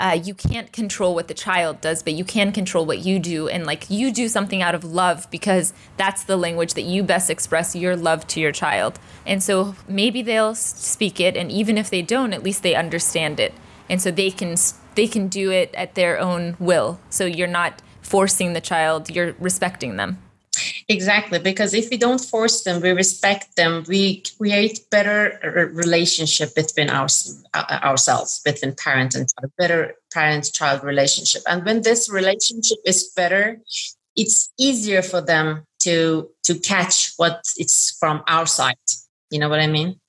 uh, 0.00 0.14
you 0.14 0.32
can't 0.32 0.72
control 0.72 1.14
what 1.14 1.28
the 1.28 1.34
child 1.34 1.80
does, 1.82 2.02
but 2.02 2.14
you 2.14 2.24
can 2.24 2.52
control 2.52 2.86
what 2.86 3.00
you 3.00 3.18
do. 3.18 3.48
And 3.48 3.66
like 3.66 3.90
you 3.90 4.12
do 4.12 4.28
something 4.28 4.62
out 4.62 4.74
of 4.74 4.82
love 4.82 5.30
because 5.30 5.74
that's 5.98 6.24
the 6.24 6.38
language 6.38 6.72
that 6.74 6.82
you 6.82 7.02
best 7.02 7.28
express 7.28 7.76
your 7.76 7.96
love 7.96 8.26
to 8.28 8.40
your 8.40 8.50
child. 8.50 8.98
And 9.26 9.42
so 9.42 9.74
maybe 9.86 10.22
they'll 10.22 10.54
speak 10.54 11.20
it, 11.20 11.36
and 11.36 11.52
even 11.52 11.76
if 11.76 11.90
they 11.90 12.00
don't, 12.00 12.32
at 12.32 12.42
least 12.42 12.62
they 12.62 12.74
understand 12.74 13.38
it, 13.38 13.52
and 13.90 14.00
so 14.00 14.10
they 14.10 14.30
can 14.30 14.56
they 14.94 15.06
can 15.06 15.28
do 15.28 15.52
it 15.52 15.72
at 15.74 15.94
their 15.94 16.18
own 16.18 16.56
will. 16.58 16.98
So 17.10 17.26
you're 17.26 17.46
not 17.46 17.82
forcing 18.00 18.54
the 18.54 18.60
child; 18.60 19.10
you're 19.10 19.34
respecting 19.38 19.96
them. 19.96 20.18
Exactly, 20.88 21.38
because 21.38 21.74
if 21.74 21.90
we 21.90 21.96
don't 21.96 22.20
force 22.20 22.62
them, 22.64 22.80
we 22.80 22.90
respect 22.90 23.56
them, 23.56 23.84
we 23.88 24.22
create 24.36 24.80
better 24.90 25.38
relationship 25.72 26.54
between 26.54 26.90
our, 26.90 27.08
ourselves, 27.54 28.40
between 28.44 28.74
parent 28.74 29.14
and 29.14 29.28
child, 29.28 29.52
better 29.56 29.94
parent-child 30.12 30.82
relationship. 30.82 31.42
And 31.48 31.64
when 31.64 31.82
this 31.82 32.10
relationship 32.10 32.78
is 32.84 33.12
better, 33.14 33.60
it's 34.16 34.50
easier 34.58 35.02
for 35.02 35.20
them 35.20 35.64
to 35.80 36.30
to 36.44 36.58
catch 36.58 37.12
what 37.16 37.40
it's 37.56 37.96
from 37.98 38.22
our 38.26 38.46
side. 38.46 38.76
You 39.30 39.38
know 39.38 39.48
what 39.48 39.60
I 39.60 39.66
mean? 39.66 40.00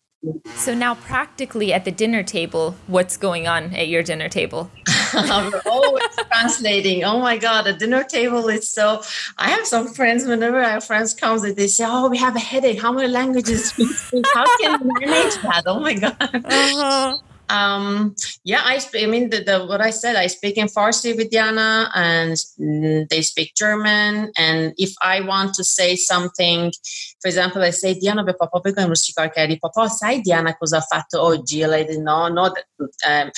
So 0.56 0.74
now, 0.76 0.96
practically 0.96 1.74
at 1.74 1.86
the 1.86 1.92
dinner 1.92 2.22
table, 2.24 2.76
what's 2.88 3.18
going 3.18 3.48
on 3.48 3.74
at 3.74 3.88
your 3.88 4.04
dinner 4.04 4.30
table? 4.30 4.70
are 5.16 5.62
always 5.66 6.04
translating. 6.32 7.04
Oh 7.04 7.20
my 7.20 7.38
God, 7.38 7.68
a 7.68 7.74
dinner 7.74 8.04
table 8.04 8.48
is 8.50 8.70
so. 8.70 9.02
I 9.38 9.50
have 9.50 9.66
some 9.66 9.88
friends, 9.88 10.26
whenever 10.26 10.62
our 10.62 10.82
friends 10.82 11.14
comes, 11.14 11.42
they 11.42 11.68
say, 11.68 11.86
Oh, 11.88 12.10
we 12.10 12.18
have 12.18 12.36
a 12.36 12.40
headache. 12.40 12.82
How 12.82 12.92
many 12.92 13.08
languages 13.08 13.74
we 13.78 13.86
speak? 13.86 14.26
How 14.34 14.46
can 14.58 14.80
we 14.82 15.06
manage 15.06 15.36
that? 15.42 15.64
Oh 15.66 15.80
my 15.80 15.94
God. 15.94 16.16
Uh-huh. 16.22 17.18
Um, 17.52 18.16
yeah, 18.46 18.62
I, 18.64 18.80
I 18.96 19.08
mean, 19.08 19.30
the, 19.30 19.44
the, 19.44 19.66
what 19.66 19.82
I 19.82 19.90
said, 19.90 20.16
I 20.16 20.28
speak 20.28 20.56
in 20.56 20.68
Farsi 20.68 21.16
with 21.18 21.32
Yana 21.32 21.90
and 21.94 22.38
mm, 22.58 23.10
they 23.10 23.22
speak 23.22 23.56
German. 23.56 24.32
And 24.38 24.74
if 24.78 24.94
I 25.02 25.20
want 25.20 25.54
to 25.56 25.64
say 25.66 25.98
something, 25.98 26.72
for 27.20 27.28
example, 27.28 27.62
I 27.62 27.72
say, 27.72 27.94
Diana, 28.00 28.24
be 28.24 28.32
papà, 28.34 28.62
poi 28.62 28.74
come 28.74 28.96
si 28.96 29.12
carcari, 29.12 29.60
papà, 29.60 29.90
sai 29.90 30.22
Diana 30.22 30.56
cosa 30.56 30.78
ha 30.78 30.82
fatto 30.82 31.22
oggi? 31.22 31.66
Lei 31.66 31.86
no, 31.98 32.30
no, 32.30 32.46
um, 32.46 33.30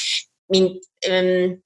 mean 0.50 0.80
um, 1.10 1.62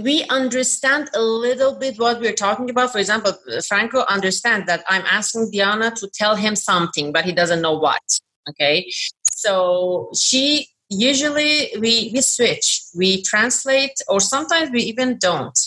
we 0.00 0.24
understand 0.24 1.10
a 1.14 1.20
little 1.20 1.78
bit 1.78 1.98
what 1.98 2.20
we're 2.20 2.32
talking 2.32 2.70
about. 2.70 2.92
For 2.92 2.98
example, 2.98 3.34
Franco 3.68 4.04
understands 4.08 4.66
that 4.66 4.84
I'm 4.88 5.02
asking 5.10 5.50
Diana 5.52 5.90
to 5.92 6.08
tell 6.12 6.36
him 6.36 6.56
something, 6.56 7.12
but 7.12 7.24
he 7.24 7.32
doesn't 7.32 7.60
know 7.60 7.78
what. 7.78 8.00
Okay. 8.48 8.90
So 9.22 10.10
she 10.14 10.68
usually 10.88 11.72
we, 11.78 12.10
we 12.12 12.20
switch, 12.20 12.82
we 12.96 13.22
translate, 13.22 13.94
or 14.08 14.20
sometimes 14.20 14.70
we 14.70 14.82
even 14.82 15.18
don't. 15.18 15.58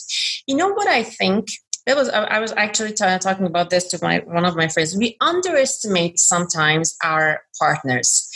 You 0.47 0.55
know 0.55 0.69
what 0.69 0.88
I 0.88 1.03
think? 1.03 1.47
That 1.86 1.95
was 1.95 2.10
I 2.10 2.39
was 2.39 2.51
actually 2.58 2.93
t- 2.93 3.17
talking 3.19 3.45
about 3.45 3.69
this 3.69 3.88
to 3.89 3.99
my 4.01 4.19
one 4.25 4.43
of 4.43 4.55
my 4.55 4.67
friends. 4.67 4.97
We 4.97 5.17
underestimate 5.21 6.19
sometimes 6.19 6.97
our 7.03 7.41
partners 7.60 8.27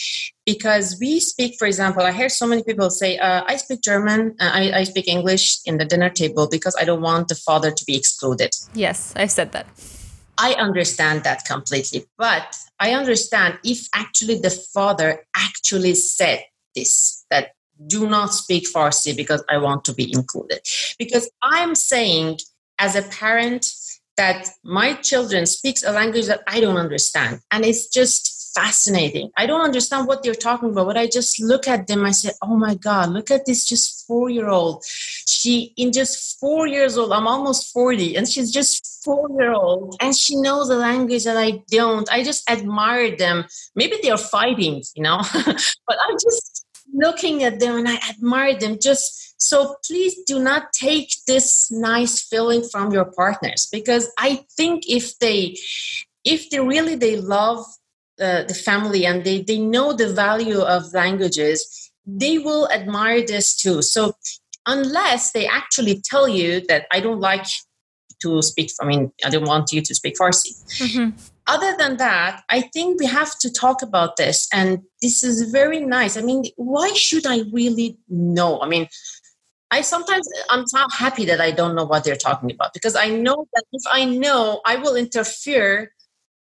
because 0.53 0.97
we 0.99 1.19
speak. 1.19 1.51
For 1.59 1.67
example, 1.67 2.03
I 2.03 2.11
hear 2.11 2.29
so 2.29 2.45
many 2.47 2.63
people 2.63 2.89
say, 2.89 3.11
uh, 3.17 3.41
"I 3.51 3.55
speak 3.57 3.81
German, 3.81 4.35
uh, 4.43 4.51
I, 4.59 4.63
I 4.79 4.83
speak 4.91 5.07
English 5.07 5.45
in 5.69 5.77
the 5.77 5.85
dinner 5.85 6.09
table 6.21 6.45
because 6.55 6.75
I 6.81 6.85
don't 6.89 7.03
want 7.09 7.27
the 7.27 7.39
father 7.47 7.71
to 7.71 7.83
be 7.85 7.95
excluded." 7.95 8.51
Yes, 8.73 9.13
I've 9.15 9.33
said 9.39 9.51
that. 9.51 9.65
I 10.47 10.53
understand 10.67 11.23
that 11.27 11.45
completely, 11.45 11.99
but 12.17 12.47
I 12.79 12.93
understand 13.01 13.59
if 13.63 13.79
actually 13.93 14.37
the 14.39 14.55
father 14.75 15.09
actually 15.47 15.95
said 15.95 16.39
this 16.75 17.25
that 17.29 17.45
do 17.93 18.09
not 18.09 18.33
speak 18.33 18.63
Farsi 18.73 19.15
because 19.15 19.43
I 19.53 19.57
want 19.57 19.85
to 19.85 19.93
be 19.93 20.05
included. 20.19 20.61
Because 20.97 21.29
I'm 21.41 21.75
saying 21.75 22.39
as 22.77 22.95
a 22.95 23.03
parent 23.03 23.63
that 24.17 24.49
my 24.63 24.93
children 25.09 25.45
speaks 25.45 25.83
a 25.83 25.91
language 25.91 26.27
that 26.27 26.41
I 26.47 26.59
don't 26.59 26.81
understand. 26.85 27.39
And 27.51 27.63
it's 27.63 27.87
just 27.87 28.38
fascinating. 28.59 29.31
I 29.37 29.45
don't 29.45 29.61
understand 29.61 30.07
what 30.07 30.21
they're 30.21 30.33
talking 30.47 30.69
about, 30.69 30.87
but 30.87 30.97
I 30.97 31.07
just 31.07 31.39
look 31.39 31.67
at 31.67 31.87
them. 31.87 32.05
I 32.05 32.11
say, 32.11 32.31
oh 32.41 32.55
my 32.57 32.75
God, 32.75 33.09
look 33.09 33.31
at 33.31 33.45
this 33.45 33.65
just 33.65 34.05
four 34.05 34.29
year 34.29 34.49
old. 34.49 34.83
She, 34.85 35.73
in 35.77 35.91
just 35.91 36.39
four 36.39 36.67
years 36.67 36.97
old, 36.97 37.13
I'm 37.13 37.27
almost 37.27 37.71
40, 37.71 38.15
and 38.17 38.27
she's 38.27 38.51
just 38.51 39.03
four 39.03 39.29
year 39.39 39.53
old, 39.53 39.95
and 40.01 40.15
she 40.15 40.35
knows 40.35 40.69
a 40.69 40.75
language 40.75 41.23
that 41.23 41.37
I 41.37 41.63
don't. 41.71 42.11
I 42.11 42.23
just 42.23 42.49
admire 42.49 43.15
them. 43.15 43.45
Maybe 43.75 43.95
they're 44.01 44.17
fighting, 44.17 44.83
you 44.95 45.03
know, 45.03 45.21
but 45.87 45.97
I'm 46.05 46.17
just 46.27 46.65
looking 46.93 47.43
at 47.43 47.59
them 47.59 47.77
and 47.77 47.87
I 47.87 47.97
admire 48.09 48.57
them. 48.59 48.77
Just 48.81 49.41
so 49.41 49.75
please 49.85 50.15
do 50.25 50.39
not 50.39 50.73
take 50.73 51.11
this 51.27 51.71
nice 51.71 52.27
feeling 52.27 52.63
from 52.71 52.91
your 52.91 53.05
partners 53.05 53.69
because 53.71 54.11
I 54.17 54.43
think 54.57 54.83
if 54.89 55.17
they 55.19 55.55
if 56.25 56.49
they 56.49 56.59
really 56.59 56.95
they 56.95 57.15
love 57.15 57.65
uh, 58.19 58.43
the 58.43 58.53
family 58.53 59.05
and 59.05 59.23
they 59.23 59.41
they 59.41 59.59
know 59.59 59.93
the 59.93 60.11
value 60.13 60.61
of 60.61 60.93
languages, 60.93 61.91
they 62.05 62.37
will 62.37 62.69
admire 62.71 63.25
this 63.25 63.55
too. 63.55 63.81
So 63.81 64.13
unless 64.65 65.31
they 65.31 65.47
actually 65.47 66.01
tell 66.03 66.27
you 66.27 66.61
that 66.67 66.85
I 66.91 66.99
don't 66.99 67.19
like 67.19 67.45
to 68.21 68.41
speak, 68.41 68.71
I 68.81 68.85
mean, 68.85 69.11
I 69.25 69.29
don't 69.29 69.47
want 69.47 69.71
you 69.71 69.81
to 69.81 69.95
speak 69.95 70.15
Farsi. 70.19 70.51
Mm-hmm 70.81 71.09
other 71.49 71.75
than 71.77 71.97
that, 71.97 72.43
I 72.49 72.61
think 72.61 72.99
we 72.99 73.07
have 73.07 73.37
to 73.39 73.51
talk 73.51 73.81
about 73.81 74.17
this. 74.17 74.47
And 74.53 74.83
this 75.01 75.23
is 75.23 75.51
very 75.51 75.79
nice. 75.79 76.15
I 76.15 76.21
mean, 76.21 76.43
why 76.57 76.93
should 76.93 77.25
I 77.25 77.41
really 77.51 77.97
know? 78.07 78.61
I 78.61 78.67
mean, 78.67 78.87
I 79.71 79.81
sometimes 79.81 80.27
I'm 80.51 80.67
so 80.67 80.85
happy 80.95 81.25
that 81.25 81.41
I 81.41 81.51
don't 81.51 81.75
know 81.75 81.85
what 81.85 82.03
they're 82.03 82.15
talking 82.15 82.51
about 82.51 82.73
because 82.73 82.95
I 82.95 83.09
know 83.09 83.47
that 83.53 83.63
if 83.71 83.83
I 83.91 84.05
know, 84.05 84.61
I 84.65 84.75
will 84.75 84.95
interfere, 84.95 85.91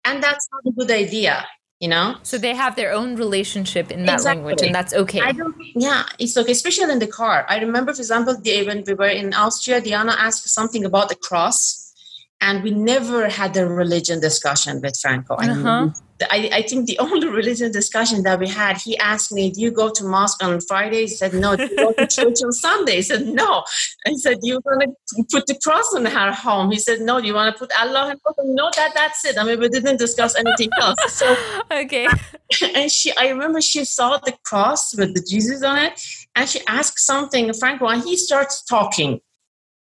and 0.04 0.22
that's 0.22 0.48
not 0.52 0.72
a 0.72 0.76
good 0.76 0.92
idea. 0.92 1.46
You 1.80 1.90
know. 1.90 2.18
So 2.24 2.38
they 2.38 2.56
have 2.56 2.76
their 2.76 2.92
own 2.92 3.16
relationship 3.16 3.92
in 3.92 4.06
that 4.06 4.16
exactly. 4.16 4.44
language, 4.44 4.66
and 4.66 4.74
that's 4.74 4.94
okay. 4.94 5.22
I 5.22 5.32
don't. 5.32 5.56
Yeah, 5.76 6.06
it's 6.18 6.36
okay, 6.36 6.52
especially 6.52 6.92
in 6.92 7.00
the 7.00 7.08
car. 7.08 7.46
I 7.48 7.60
remember, 7.60 7.94
for 7.94 8.02
example, 8.02 8.36
when 8.44 8.84
we 8.86 8.94
were 8.94 9.08
in 9.08 9.34
Austria, 9.34 9.80
Diana 9.80 10.16
asked 10.18 10.48
something 10.50 10.86
about 10.86 11.10
the 11.10 11.16
cross 11.16 11.87
and 12.40 12.64
we 12.64 12.72
never 12.72 13.30
had 13.30 13.58
a 13.58 13.68
religion 13.68 14.20
discussion 14.20 14.80
with 14.82 14.98
Franco. 15.00 15.36
Uh-huh. 15.36 15.90
I, 16.30 16.50
I, 16.52 16.62
think 16.64 16.88
the 16.88 16.98
only 17.00 17.28
religion 17.28 17.72
discussion 17.72 18.24
that 18.24 18.40
we 18.40 18.48
had, 18.48 18.78
he 18.78 18.98
asked 18.98 19.32
me, 19.32 19.52
Do 19.52 19.62
you 19.62 19.72
go 19.72 19.90
to 19.90 20.04
mosque 20.04 20.44
on 20.44 20.60
Fridays? 20.62 21.12
He 21.12 21.16
said, 21.16 21.34
No. 21.34 21.56
Do 21.56 21.64
you 21.64 21.76
go 21.76 21.94
to 21.94 22.08
church 22.08 22.42
on 22.44 22.52
Sunday? 22.52 22.98
He 22.98 23.02
said, 23.02 23.26
No. 23.26 23.64
I 24.06 24.14
said, 24.16 24.38
You 24.42 24.60
want 24.66 24.96
to 25.08 25.26
put 25.32 25.48
the 25.48 25.58
cross 25.64 25.94
on 25.96 26.06
her 26.06 26.32
home? 26.32 26.72
He 26.72 26.80
said, 26.80 27.02
No. 27.02 27.20
Do 27.20 27.28
you 27.28 27.34
want 27.34 27.56
to 27.56 27.60
put 27.60 27.72
Allah 27.80 28.12
in 28.12 28.18
home? 28.24 28.56
No, 28.56 28.70
that, 28.76 28.94
that's 28.94 29.26
it. 29.26 29.38
I 29.38 29.44
mean, 29.44 29.60
we 29.60 29.70
didn't 29.70 29.98
discuss 29.98 30.36
anything 30.36 30.70
else. 30.80 31.00
So, 31.14 31.36
okay. 31.72 32.08
And 32.76 32.92
she, 32.92 33.16
I 33.18 33.30
remember 33.30 33.62
she 33.62 33.86
saw 33.86 34.18
the 34.18 34.34
cross 34.44 34.96
with 34.96 35.14
the 35.14 35.26
Jesus 35.28 35.64
on 35.64 35.78
it, 35.80 36.02
and 36.36 36.48
she 36.48 36.62
asked 36.68 37.00
something, 37.00 37.54
Franco, 37.54 37.88
and 37.88 38.04
he 38.04 38.16
starts 38.16 38.64
talking 38.64 39.22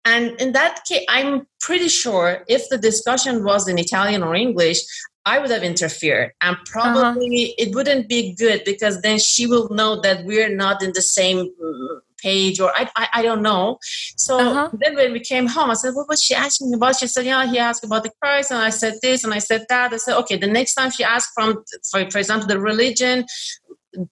and 0.04 0.38
in 0.40 0.52
that 0.52 0.84
case, 0.84 1.04
I'm 1.08 1.46
pretty 1.60 1.88
sure 1.88 2.44
if 2.48 2.68
the 2.68 2.78
discussion 2.78 3.42
was 3.42 3.68
in 3.68 3.78
Italian 3.78 4.22
or 4.22 4.34
English, 4.34 4.80
I 5.26 5.38
would 5.38 5.50
have 5.50 5.62
interfered. 5.62 6.32
And 6.42 6.56
probably 6.66 7.44
uh-huh. 7.44 7.66
it 7.66 7.74
wouldn't 7.74 8.08
be 8.08 8.34
good 8.34 8.62
because 8.64 9.00
then 9.00 9.18
she 9.18 9.46
will 9.46 9.70
know 9.70 10.00
that 10.02 10.24
we're 10.24 10.54
not 10.54 10.82
in 10.82 10.92
the 10.92 11.00
same 11.00 11.38
mm, 11.38 12.00
page 12.18 12.60
or 12.60 12.70
I, 12.76 12.90
I, 12.96 13.08
I 13.14 13.22
don't 13.22 13.40
know. 13.40 13.78
So 14.16 14.38
uh-huh. 14.38 14.70
then 14.74 14.94
when 14.96 15.12
we 15.12 15.20
came 15.20 15.46
home, 15.46 15.70
I 15.70 15.74
said, 15.74 15.94
what 15.94 16.08
was 16.08 16.22
she 16.22 16.34
asking 16.34 16.74
about? 16.74 16.96
She 16.96 17.06
said, 17.06 17.24
yeah, 17.24 17.46
he 17.46 17.58
asked 17.58 17.84
about 17.84 18.02
the 18.02 18.12
Christ. 18.20 18.50
And 18.50 18.60
I 18.60 18.70
said 18.70 18.94
this 19.00 19.24
and 19.24 19.32
I 19.32 19.38
said 19.38 19.64
that. 19.70 19.94
I 19.94 19.96
said, 19.96 20.18
okay, 20.18 20.36
the 20.36 20.46
next 20.46 20.74
time 20.74 20.90
she 20.90 21.04
asked 21.04 21.30
from, 21.34 21.64
for, 21.90 22.10
for 22.10 22.18
example, 22.18 22.46
the 22.46 22.60
religion, 22.60 23.24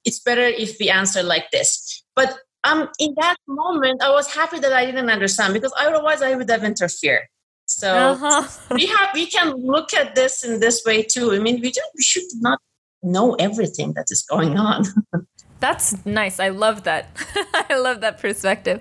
it's 0.05 0.21
better 0.21 0.47
if 0.47 0.77
we 0.81 0.89
answer 0.89 1.23
like 1.23 1.51
this. 1.51 2.03
But 2.17 2.39
um, 2.64 2.88
in 2.98 3.14
that 3.18 3.37
moment, 3.46 4.03
I 4.03 4.11
was 4.11 4.33
happy 4.33 4.59
that 4.61 4.72
I 4.72 4.85
didn't 4.85 5.11
understand 5.11 5.55
because 5.55 5.72
otherwise 5.79 6.22
I 6.22 6.35
would 6.35 6.48
have 6.51 6.64
interfered. 6.64 7.27
So 7.66 7.94
uh-huh. 7.94 8.75
we 8.75 8.87
have 8.87 9.11
we 9.14 9.27
can 9.27 9.55
look 9.55 9.94
at 9.94 10.14
this 10.14 10.44
in 10.44 10.61
this 10.61 10.83
way 10.85 11.03
too. 11.03 11.33
I 11.33 11.38
mean, 11.38 11.61
we 11.61 11.70
just 11.70 11.88
we 11.96 12.03
should 12.03 12.25
not 12.40 12.59
know 13.03 13.35
everything 13.35 13.94
that 13.94 14.07
is 14.11 14.22
going 14.22 14.59
on. 14.59 14.85
That's 15.61 16.05
nice. 16.05 16.40
I 16.40 16.48
love 16.48 16.83
that. 16.85 17.16
I 17.70 17.79
love 17.79 18.01
that 18.01 18.18
perspective. 18.18 18.81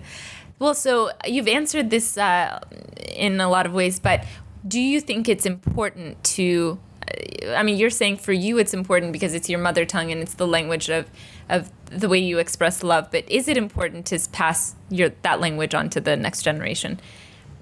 Well, 0.59 0.73
so 0.73 1.11
you've 1.25 1.47
answered 1.47 1.89
this 1.89 2.17
uh, 2.17 2.59
in 3.09 3.39
a 3.39 3.49
lot 3.49 3.65
of 3.65 3.73
ways, 3.73 3.99
but 3.99 4.25
do 4.67 4.79
you 4.79 4.99
think 5.01 5.29
it's 5.29 5.45
important 5.45 6.23
to? 6.35 6.79
Uh, 7.11 7.53
I 7.53 7.63
mean, 7.63 7.77
you're 7.77 7.89
saying 7.89 8.17
for 8.17 8.33
you 8.33 8.57
it's 8.57 8.73
important 8.73 9.13
because 9.13 9.33
it's 9.33 9.49
your 9.49 9.59
mother 9.59 9.85
tongue 9.85 10.11
and 10.11 10.21
it's 10.21 10.35
the 10.35 10.47
language 10.47 10.89
of 10.89 11.09
of 11.49 11.69
the 11.85 12.07
way 12.07 12.19
you 12.19 12.39
express 12.39 12.83
love. 12.83 13.09
But 13.11 13.29
is 13.29 13.47
it 13.47 13.57
important 13.57 14.05
to 14.07 14.19
pass 14.31 14.75
your 14.89 15.09
that 15.23 15.39
language 15.39 15.73
on 15.73 15.89
to 15.91 16.01
the 16.01 16.15
next 16.15 16.43
generation? 16.43 16.99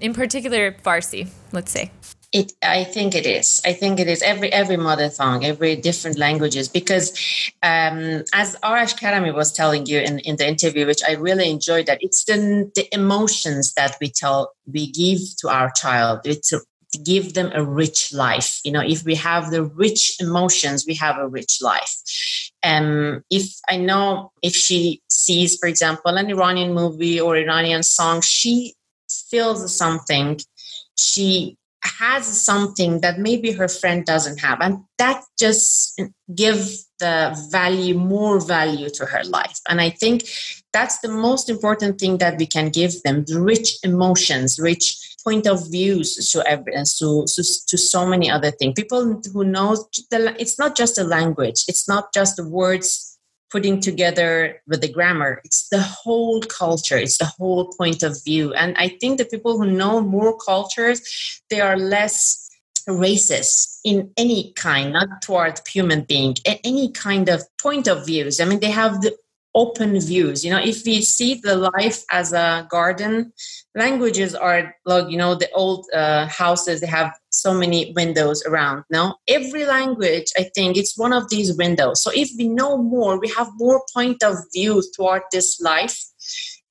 in 0.00 0.14
particular 0.14 0.72
Farsi, 0.72 1.28
let's 1.52 1.70
say? 1.70 1.90
It, 2.32 2.52
I 2.62 2.84
think 2.84 3.16
it 3.16 3.26
is. 3.26 3.60
I 3.64 3.72
think 3.72 3.98
it 3.98 4.06
is 4.06 4.22
every 4.22 4.52
every 4.52 4.76
mother 4.76 5.10
tongue, 5.10 5.44
every 5.44 5.74
different 5.74 6.16
languages. 6.16 6.68
Because 6.68 7.10
um, 7.60 8.22
as 8.32 8.56
Arash 8.62 8.96
Karami 8.96 9.34
was 9.34 9.52
telling 9.52 9.86
you 9.86 9.98
in, 9.98 10.20
in 10.20 10.36
the 10.36 10.46
interview, 10.46 10.86
which 10.86 11.02
I 11.06 11.14
really 11.14 11.50
enjoyed, 11.50 11.86
that 11.86 11.98
it's 12.00 12.22
the 12.24 12.70
the 12.76 12.86
emotions 12.94 13.74
that 13.74 13.96
we 14.00 14.10
tell 14.10 14.52
we 14.72 14.92
give 14.92 15.18
to 15.38 15.48
our 15.48 15.72
child. 15.72 16.20
It's 16.24 16.52
give 17.04 17.34
them 17.34 17.50
a 17.54 17.64
rich 17.64 18.12
life. 18.12 18.60
You 18.64 18.72
know, 18.72 18.82
if 18.82 19.04
we 19.04 19.14
have 19.16 19.50
the 19.50 19.64
rich 19.64 20.16
emotions, 20.20 20.84
we 20.86 20.94
have 20.94 21.18
a 21.18 21.28
rich 21.28 21.60
life. 21.62 21.94
Um, 22.62 23.24
if 23.30 23.54
I 23.68 23.76
know 23.76 24.32
if 24.42 24.54
she 24.54 25.00
sees, 25.10 25.56
for 25.56 25.68
example, 25.68 26.16
an 26.16 26.28
Iranian 26.28 26.74
movie 26.74 27.20
or 27.20 27.36
Iranian 27.36 27.82
song, 27.82 28.20
she 28.20 28.74
feels 29.30 29.74
something 29.74 30.40
she 31.00 31.56
has 31.82 32.26
something 32.26 33.00
that 33.00 33.18
maybe 33.18 33.52
her 33.52 33.68
friend 33.68 34.04
doesn't 34.04 34.38
have 34.38 34.60
and 34.60 34.84
that 34.98 35.24
just 35.38 36.00
give 36.34 36.68
the 36.98 37.34
value 37.50 37.94
more 37.94 38.38
value 38.38 38.90
to 38.90 39.06
her 39.06 39.24
life 39.24 39.58
and 39.68 39.80
i 39.80 39.88
think 39.88 40.24
that's 40.72 40.98
the 41.00 41.08
most 41.08 41.48
important 41.48 41.98
thing 41.98 42.18
that 42.18 42.38
we 42.38 42.46
can 42.46 42.68
give 42.68 43.02
them 43.02 43.24
rich 43.34 43.78
emotions 43.82 44.58
rich 44.58 45.10
point 45.22 45.46
of 45.46 45.70
views 45.70 46.16
to 46.30 46.46
evidence 46.46 47.00
uh, 47.02 47.06
to, 47.06 47.26
to, 47.26 47.66
to 47.66 47.78
so 47.78 48.06
many 48.06 48.30
other 48.30 48.50
things. 48.50 48.74
People 48.74 49.20
who 49.32 49.44
know 49.44 49.76
the, 50.10 50.34
it's 50.38 50.58
not 50.58 50.76
just 50.76 50.98
a 50.98 51.04
language. 51.04 51.64
It's 51.68 51.88
not 51.88 52.12
just 52.12 52.36
the 52.36 52.48
words 52.48 53.18
putting 53.50 53.80
together 53.80 54.62
with 54.66 54.80
the 54.80 54.92
grammar. 54.92 55.40
It's 55.44 55.68
the 55.68 55.82
whole 55.82 56.40
culture. 56.40 56.96
It's 56.96 57.18
the 57.18 57.32
whole 57.38 57.72
point 57.72 58.02
of 58.02 58.16
view. 58.24 58.54
And 58.54 58.76
i 58.78 58.88
think 59.00 59.18
the 59.18 59.24
people 59.24 59.58
who 59.58 59.66
know 59.66 60.00
more 60.00 60.36
cultures 60.36 61.00
they 61.50 61.60
are 61.60 61.76
less 61.76 62.48
racist 62.88 63.80
in 63.84 64.10
any 64.16 64.52
kind 64.54 64.92
not 64.92 65.22
toward 65.22 65.60
human 65.68 66.02
being 66.02 66.34
any 66.64 66.90
kind 66.92 67.28
of 67.28 67.42
point 67.60 67.88
of 67.88 68.06
views. 68.06 68.40
I 68.40 68.44
mean 68.44 68.60
they 68.60 68.70
have 68.70 69.00
the 69.00 69.16
open 69.54 69.98
views. 70.00 70.44
You 70.44 70.50
know 70.50 70.60
if 70.60 70.84
we 70.84 71.00
see 71.00 71.34
the 71.34 71.56
life 71.56 72.02
as 72.10 72.32
a 72.32 72.66
garden 72.70 73.32
languages 73.74 74.34
are 74.34 74.74
like 74.84 75.10
you 75.10 75.16
know 75.16 75.34
the 75.34 75.50
old 75.52 75.86
uh, 75.94 76.26
houses 76.26 76.80
they 76.80 76.86
have 76.86 77.12
so 77.30 77.54
many 77.54 77.92
windows 77.94 78.42
around 78.44 78.82
now 78.90 79.14
every 79.28 79.64
language 79.64 80.26
i 80.36 80.42
think 80.54 80.76
it's 80.76 80.98
one 80.98 81.12
of 81.12 81.28
these 81.30 81.56
windows. 81.56 82.02
So 82.02 82.10
if 82.14 82.30
we 82.38 82.48
know 82.48 82.76
more 82.76 83.18
we 83.18 83.28
have 83.36 83.48
more 83.56 83.82
point 83.94 84.22
of 84.22 84.36
view 84.52 84.82
toward 84.96 85.22
this 85.32 85.60
life. 85.60 85.98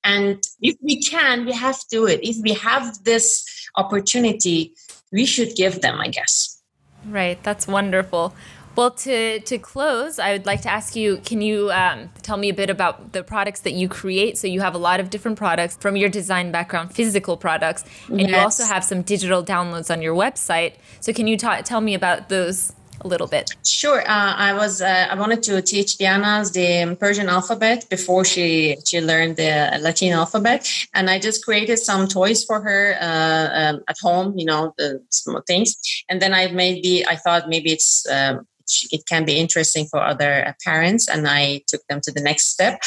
And 0.04 0.42
if 0.62 0.76
we 0.82 1.02
can 1.02 1.46
we 1.46 1.54
have 1.54 1.80
to 1.80 1.86
do 1.90 2.08
it. 2.08 2.20
If 2.24 2.38
we 2.42 2.54
have 2.54 3.04
this 3.04 3.46
opportunity 3.76 4.74
we 5.12 5.26
should 5.26 5.56
give 5.56 5.82
them 5.82 6.00
i 6.00 6.08
guess. 6.08 6.62
Right. 7.06 7.42
That's 7.44 7.68
wonderful 7.68 8.34
well, 8.76 8.92
to, 8.92 9.40
to 9.40 9.58
close, 9.58 10.20
I 10.20 10.34
would 10.34 10.46
like 10.46 10.62
to 10.62 10.70
ask 10.70 10.96
you 10.96 11.18
can 11.26 11.42
you 11.42 11.72
um, 11.72 12.10
tell 12.22 12.38
me 12.38 12.50
a 12.50 12.54
bit 12.54 12.70
about 12.70 13.14
the 13.14 13.24
products 13.24 13.62
that 13.62 13.74
you 13.74 13.90
create? 13.90 14.38
So, 14.38 14.48
you 14.48 14.62
have 14.62 14.76
a 14.76 14.78
lot 14.78 15.00
of 15.00 15.10
different 15.10 15.38
products 15.38 15.78
from 15.78 15.96
your 15.96 16.10
design 16.10 16.52
background, 16.52 16.94
physical 16.94 17.38
products, 17.38 17.84
and 18.08 18.22
yes. 18.22 18.30
you 18.30 18.36
also 18.38 18.66
have 18.66 18.84
some 18.84 19.02
digital 19.02 19.44
downloads 19.44 19.92
on 19.92 20.02
your 20.02 20.16
website. 20.16 20.74
So, 21.02 21.14
can 21.14 21.28
you 21.28 21.38
ta- 21.38 21.62
tell 21.62 21.82
me 21.82 21.94
about 21.94 22.30
those 22.30 22.74
a 23.02 23.08
little 23.08 23.28
bit? 23.28 23.52
Sure. 23.64 24.02
Uh, 24.02 24.34
I 24.36 24.54
was 24.54 24.82
uh, 24.82 25.08
I 25.10 25.16
wanted 25.16 25.44
to 25.44 25.62
teach 25.62 25.98
Diana 25.98 26.44
the 26.46 26.98
Persian 27.00 27.30
alphabet 27.30 27.86
before 27.90 28.26
she 28.26 28.78
she 28.86 29.02
learned 29.02 29.38
the 29.38 29.78
Latin 29.82 30.14
alphabet, 30.14 30.68
and 30.94 31.10
I 31.10 31.20
just 31.20 31.46
created 31.46 31.78
some 31.78 32.08
toys 32.08 32.44
for 32.44 32.62
her 32.62 32.96
uh, 33.00 33.50
um, 33.62 33.82
at 33.88 33.98
home. 34.02 34.38
You 34.38 34.46
know, 34.46 34.74
the 34.78 35.02
small 35.10 35.42
things, 35.48 35.76
and 36.10 36.22
then 36.22 36.34
I 36.34 36.48
made 36.52 36.84
the. 36.84 37.06
I 37.08 37.16
thought 37.16 37.50
maybe 37.50 37.72
it's 37.72 38.08
um, 38.10 38.48
it 38.92 39.06
can 39.08 39.24
be 39.26 39.38
interesting 39.38 39.88
for 39.88 40.02
other 40.02 40.48
uh, 40.48 40.54
parents 40.64 41.08
and 41.08 41.28
i 41.28 41.62
took 41.68 41.86
them 41.88 42.00
to 42.02 42.12
the 42.12 42.22
next 42.22 42.46
step 42.46 42.82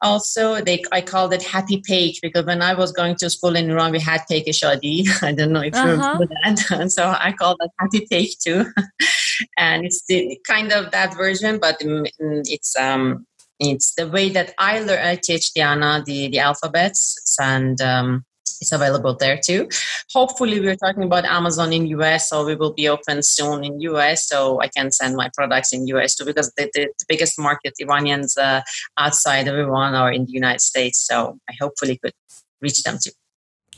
Also, 0.03 0.61
they 0.61 0.83
I 0.91 1.01
called 1.01 1.33
it 1.33 1.43
Happy 1.43 1.81
Page 1.87 2.21
because 2.21 2.45
when 2.45 2.61
I 2.61 2.75
was 2.75 2.93
going 2.93 3.17
to 3.17 3.31
school 3.31 3.57
in 3.57 3.71
Iran, 3.71 3.93
we 3.93 4.01
had 4.01 4.23
Peke 4.31 4.49
Shadi. 4.49 5.07
I 5.23 5.33
don't 5.33 5.53
know 5.53 5.63
if 5.63 5.75
uh-huh. 5.75 5.87
you 5.87 5.93
remember 5.93 6.27
that. 6.27 6.71
And 6.73 6.93
so 6.99 7.09
I 7.09 7.33
called 7.33 7.59
it 7.61 7.71
Happy 7.79 8.07
Page 8.11 8.39
too. 8.39 8.67
and 9.59 9.85
it's 9.85 10.05
the, 10.09 10.39
kind 10.47 10.73
of 10.73 10.91
that 10.91 11.17
version, 11.17 11.59
but 11.59 11.77
it's 11.81 12.77
um 12.77 13.27
it's 13.61 13.95
the 13.95 14.09
way 14.09 14.29
that 14.31 14.55
I 14.59 14.81
learn. 14.81 15.05
I 15.05 15.17
teach 15.17 15.55
Diana 15.55 16.03
the 16.05 16.29
the 16.29 16.41
alphabets 16.41 17.37
and 17.41 17.81
um, 17.81 18.25
it's 18.63 18.73
available 18.73 19.15
there 19.15 19.39
too. 19.39 19.69
Hopefully, 20.15 20.61
we're 20.61 20.77
talking 20.77 21.03
about 21.03 21.25
Amazon 21.25 21.73
in 21.73 21.87
US, 21.99 22.31
so 22.31 22.47
we 22.47 22.55
will 22.55 22.73
be 22.73 22.89
open 22.89 23.23
soon 23.23 23.65
in 23.65 23.81
US, 23.93 24.29
so 24.29 24.61
I 24.61 24.69
can 24.69 24.91
send 24.91 25.17
my 25.17 25.29
products 25.35 25.73
in 25.73 25.87
US 25.89 26.15
too, 26.15 26.25
because 26.25 26.51
the, 26.57 26.71
the, 26.75 26.83
the 26.99 27.05
biggest 27.09 27.39
market 27.39 27.75
Iranians 27.79 28.39
uh, 28.39 28.63
outside 28.97 29.49
of 29.49 29.57
Iran 29.57 29.95
are 29.95 30.13
in 30.13 30.25
the 30.25 30.33
United 30.33 30.61
States. 30.61 30.99
So 31.07 31.39
I 31.51 31.55
hopefully 31.61 31.99
could 32.03 32.15
reach 32.63 32.83
them 32.85 32.99
too. 33.03 33.11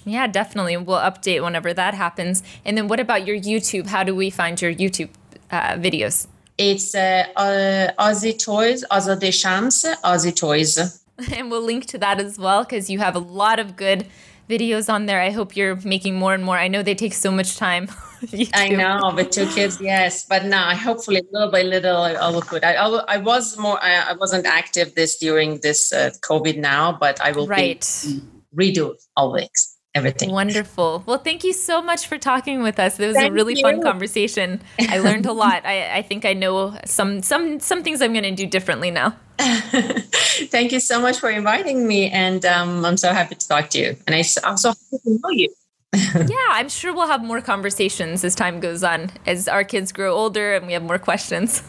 Yeah, 0.05 0.27
definitely. 0.27 0.77
We'll 0.77 0.99
update 0.99 1.43
whenever 1.43 1.73
that 1.73 1.95
happens. 1.95 2.43
And 2.65 2.77
then, 2.77 2.89
what 2.89 3.01
about 3.01 3.27
your 3.27 3.39
YouTube? 3.39 3.87
How 3.87 4.05
do 4.05 4.15
we 4.15 4.29
find 4.31 4.61
your 4.61 4.73
YouTube 4.73 5.11
uh, 5.51 5.75
videos? 5.87 6.27
It's 6.59 6.95
uh, 6.95 7.25
uh, 7.35 7.91
Azi 7.99 8.39
Toys, 8.39 8.85
Azadeh 8.91 9.33
Shams, 9.33 9.85
Azi 10.05 10.33
Toys. 10.33 11.01
And 11.33 11.49
we'll 11.49 11.63
link 11.63 11.87
to 11.87 11.99
that 11.99 12.21
as 12.21 12.41
well 12.41 12.65
because 12.65 12.91
you 12.91 12.99
have 12.99 13.15
a 13.15 13.21
lot 13.21 13.61
of 13.61 13.77
good 13.77 14.05
videos 14.49 14.93
on 14.93 15.07
there. 15.07 15.21
I 15.21 15.31
hope 15.31 15.57
you're 15.57 15.77
making 15.85 16.15
more 16.15 16.35
and 16.35 16.45
more. 16.45 16.59
I 16.59 16.69
know 16.69 16.83
they 16.83 16.95
take 16.95 17.15
so 17.15 17.31
much 17.31 17.57
time. 17.57 17.89
I 18.55 18.69
know, 18.69 19.13
with 19.15 19.31
two 19.31 19.47
kids, 19.49 19.81
yes. 19.81 20.25
But 20.25 20.47
now, 20.47 20.75
hopefully, 20.75 21.23
little 21.31 21.51
by 21.51 21.63
little, 21.63 21.97
I, 21.97 22.13
I 22.13 22.31
will 22.31 22.43
put. 22.43 22.65
I, 22.65 22.75
I, 22.75 23.19
was 23.19 23.59
more. 23.59 23.83
I, 23.83 24.11
I, 24.11 24.13
wasn't 24.15 24.47
active 24.47 24.95
this 24.95 25.19
during 25.19 25.59
this 25.61 25.93
uh, 25.93 26.11
COVID 26.23 26.57
now, 26.57 26.97
but 26.99 27.21
I 27.21 27.33
will 27.33 27.47
right. 27.47 27.81
Be, 28.03 28.23
redo 28.57 28.95
always 29.17 29.74
everything. 29.95 30.31
Wonderful. 30.31 31.03
Well, 31.07 31.19
thank 31.19 31.45
you 31.45 31.53
so 31.53 31.81
much 31.81 32.07
for 32.07 32.19
talking 32.19 32.63
with 32.63 32.79
us. 32.79 32.99
It 32.99 33.07
was 33.07 33.17
thank 33.17 33.31
a 33.31 33.33
really 33.33 33.55
you. 33.57 33.63
fun 33.63 33.83
conversation. 33.83 34.61
I 34.81 34.99
learned 34.99 35.27
a 35.27 35.33
lot. 35.45 35.65
I, 35.65 35.99
I 35.99 36.03
think 36.03 36.25
I 36.25 36.33
know 36.33 36.79
some 36.85 37.23
some 37.23 37.61
some 37.61 37.83
things 37.83 38.03
I'm 38.03 38.13
going 38.13 38.25
to 38.25 38.33
do 38.33 38.47
differently 38.47 38.91
now. 38.91 39.17
Thank 39.39 40.73
you 40.73 40.81
so 40.81 41.01
much 41.01 41.19
for 41.19 41.31
inviting 41.31 41.87
me. 41.87 42.11
And 42.11 42.45
um, 42.45 42.85
I'm 42.85 42.97
so 42.97 43.13
happy 43.13 43.35
to 43.35 43.49
talk 43.49 43.71
to 43.71 43.79
you. 43.79 43.97
And 44.07 44.15
I, 44.15 44.25
I'm 44.45 44.57
so 44.57 44.71
happy 44.71 45.03
to 45.05 45.19
know 45.23 45.31
you. 45.31 45.53
yeah, 45.95 46.37
I'm 46.51 46.69
sure 46.69 46.93
we'll 46.93 47.07
have 47.07 47.23
more 47.23 47.41
conversations 47.41 48.25
as 48.25 48.35
time 48.35 48.59
goes 48.59 48.83
on, 48.83 49.11
as 49.27 49.47
our 49.47 49.63
kids 49.63 49.93
grow 49.93 50.13
older 50.13 50.55
and 50.55 50.67
we 50.67 50.73
have 50.73 50.83
more 50.83 50.99
questions. 50.99 51.63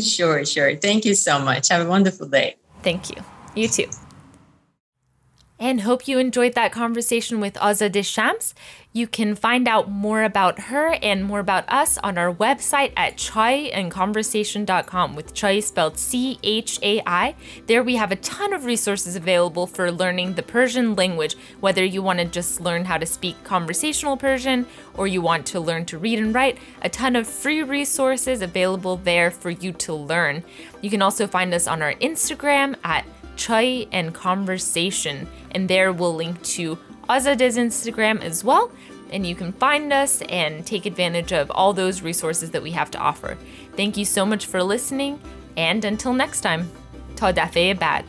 sure, 0.00 0.44
sure. 0.44 0.76
Thank 0.76 1.06
you 1.06 1.14
so 1.14 1.38
much. 1.38 1.68
Have 1.68 1.86
a 1.86 1.88
wonderful 1.88 2.28
day. 2.28 2.56
Thank 2.82 3.08
you. 3.08 3.22
You 3.54 3.68
too 3.68 3.88
and 5.58 5.80
hope 5.80 6.06
you 6.06 6.18
enjoyed 6.18 6.54
that 6.54 6.72
conversation 6.72 7.40
with 7.40 7.54
Azadeh 7.54 8.04
Shams. 8.04 8.54
You 8.92 9.06
can 9.06 9.34
find 9.34 9.68
out 9.68 9.90
more 9.90 10.22
about 10.22 10.58
her 10.60 10.94
and 11.02 11.24
more 11.24 11.40
about 11.40 11.68
us 11.68 11.98
on 11.98 12.16
our 12.16 12.32
website 12.32 12.92
at 12.96 13.16
chaiandconversation.com 13.16 15.14
with 15.14 15.34
chai 15.34 15.60
spelled 15.60 15.98
C 15.98 16.38
H 16.42 16.78
A 16.82 17.02
I. 17.06 17.34
There 17.66 17.82
we 17.82 17.96
have 17.96 18.10
a 18.10 18.16
ton 18.16 18.52
of 18.52 18.64
resources 18.64 19.14
available 19.14 19.66
for 19.66 19.92
learning 19.92 20.34
the 20.34 20.42
Persian 20.42 20.94
language, 20.94 21.36
whether 21.60 21.84
you 21.84 22.02
want 22.02 22.18
to 22.20 22.24
just 22.24 22.60
learn 22.60 22.86
how 22.86 22.96
to 22.96 23.06
speak 23.06 23.44
conversational 23.44 24.16
Persian 24.16 24.66
or 24.94 25.06
you 25.06 25.20
want 25.22 25.46
to 25.46 25.60
learn 25.60 25.84
to 25.86 25.98
read 25.98 26.18
and 26.18 26.34
write, 26.34 26.58
a 26.82 26.88
ton 26.88 27.14
of 27.14 27.26
free 27.26 27.62
resources 27.62 28.42
available 28.42 28.96
there 28.96 29.30
for 29.30 29.50
you 29.50 29.72
to 29.72 29.92
learn. 29.92 30.42
You 30.80 30.90
can 30.90 31.02
also 31.02 31.26
find 31.26 31.52
us 31.54 31.68
on 31.68 31.82
our 31.82 31.94
Instagram 31.94 32.74
at 32.84 33.04
chai 33.38 33.86
and 33.90 34.12
conversation. 34.12 35.26
And 35.52 35.66
there 35.68 35.92
we'll 35.92 36.14
link 36.14 36.42
to 36.42 36.76
Azadeh's 37.08 37.56
Instagram 37.56 38.22
as 38.22 38.44
well. 38.44 38.70
And 39.10 39.26
you 39.26 39.34
can 39.34 39.52
find 39.52 39.90
us 39.90 40.20
and 40.28 40.66
take 40.66 40.84
advantage 40.84 41.32
of 41.32 41.50
all 41.50 41.72
those 41.72 42.02
resources 42.02 42.50
that 42.50 42.62
we 42.62 42.72
have 42.72 42.90
to 42.90 42.98
offer. 42.98 43.38
Thank 43.74 43.96
you 43.96 44.04
so 44.04 44.26
much 44.26 44.44
for 44.44 44.62
listening. 44.62 45.18
And 45.56 45.82
until 45.86 46.12
next 46.12 46.42
time, 46.42 46.70
ta 47.16 47.32
dafe 47.32 47.78
bad. 47.78 48.04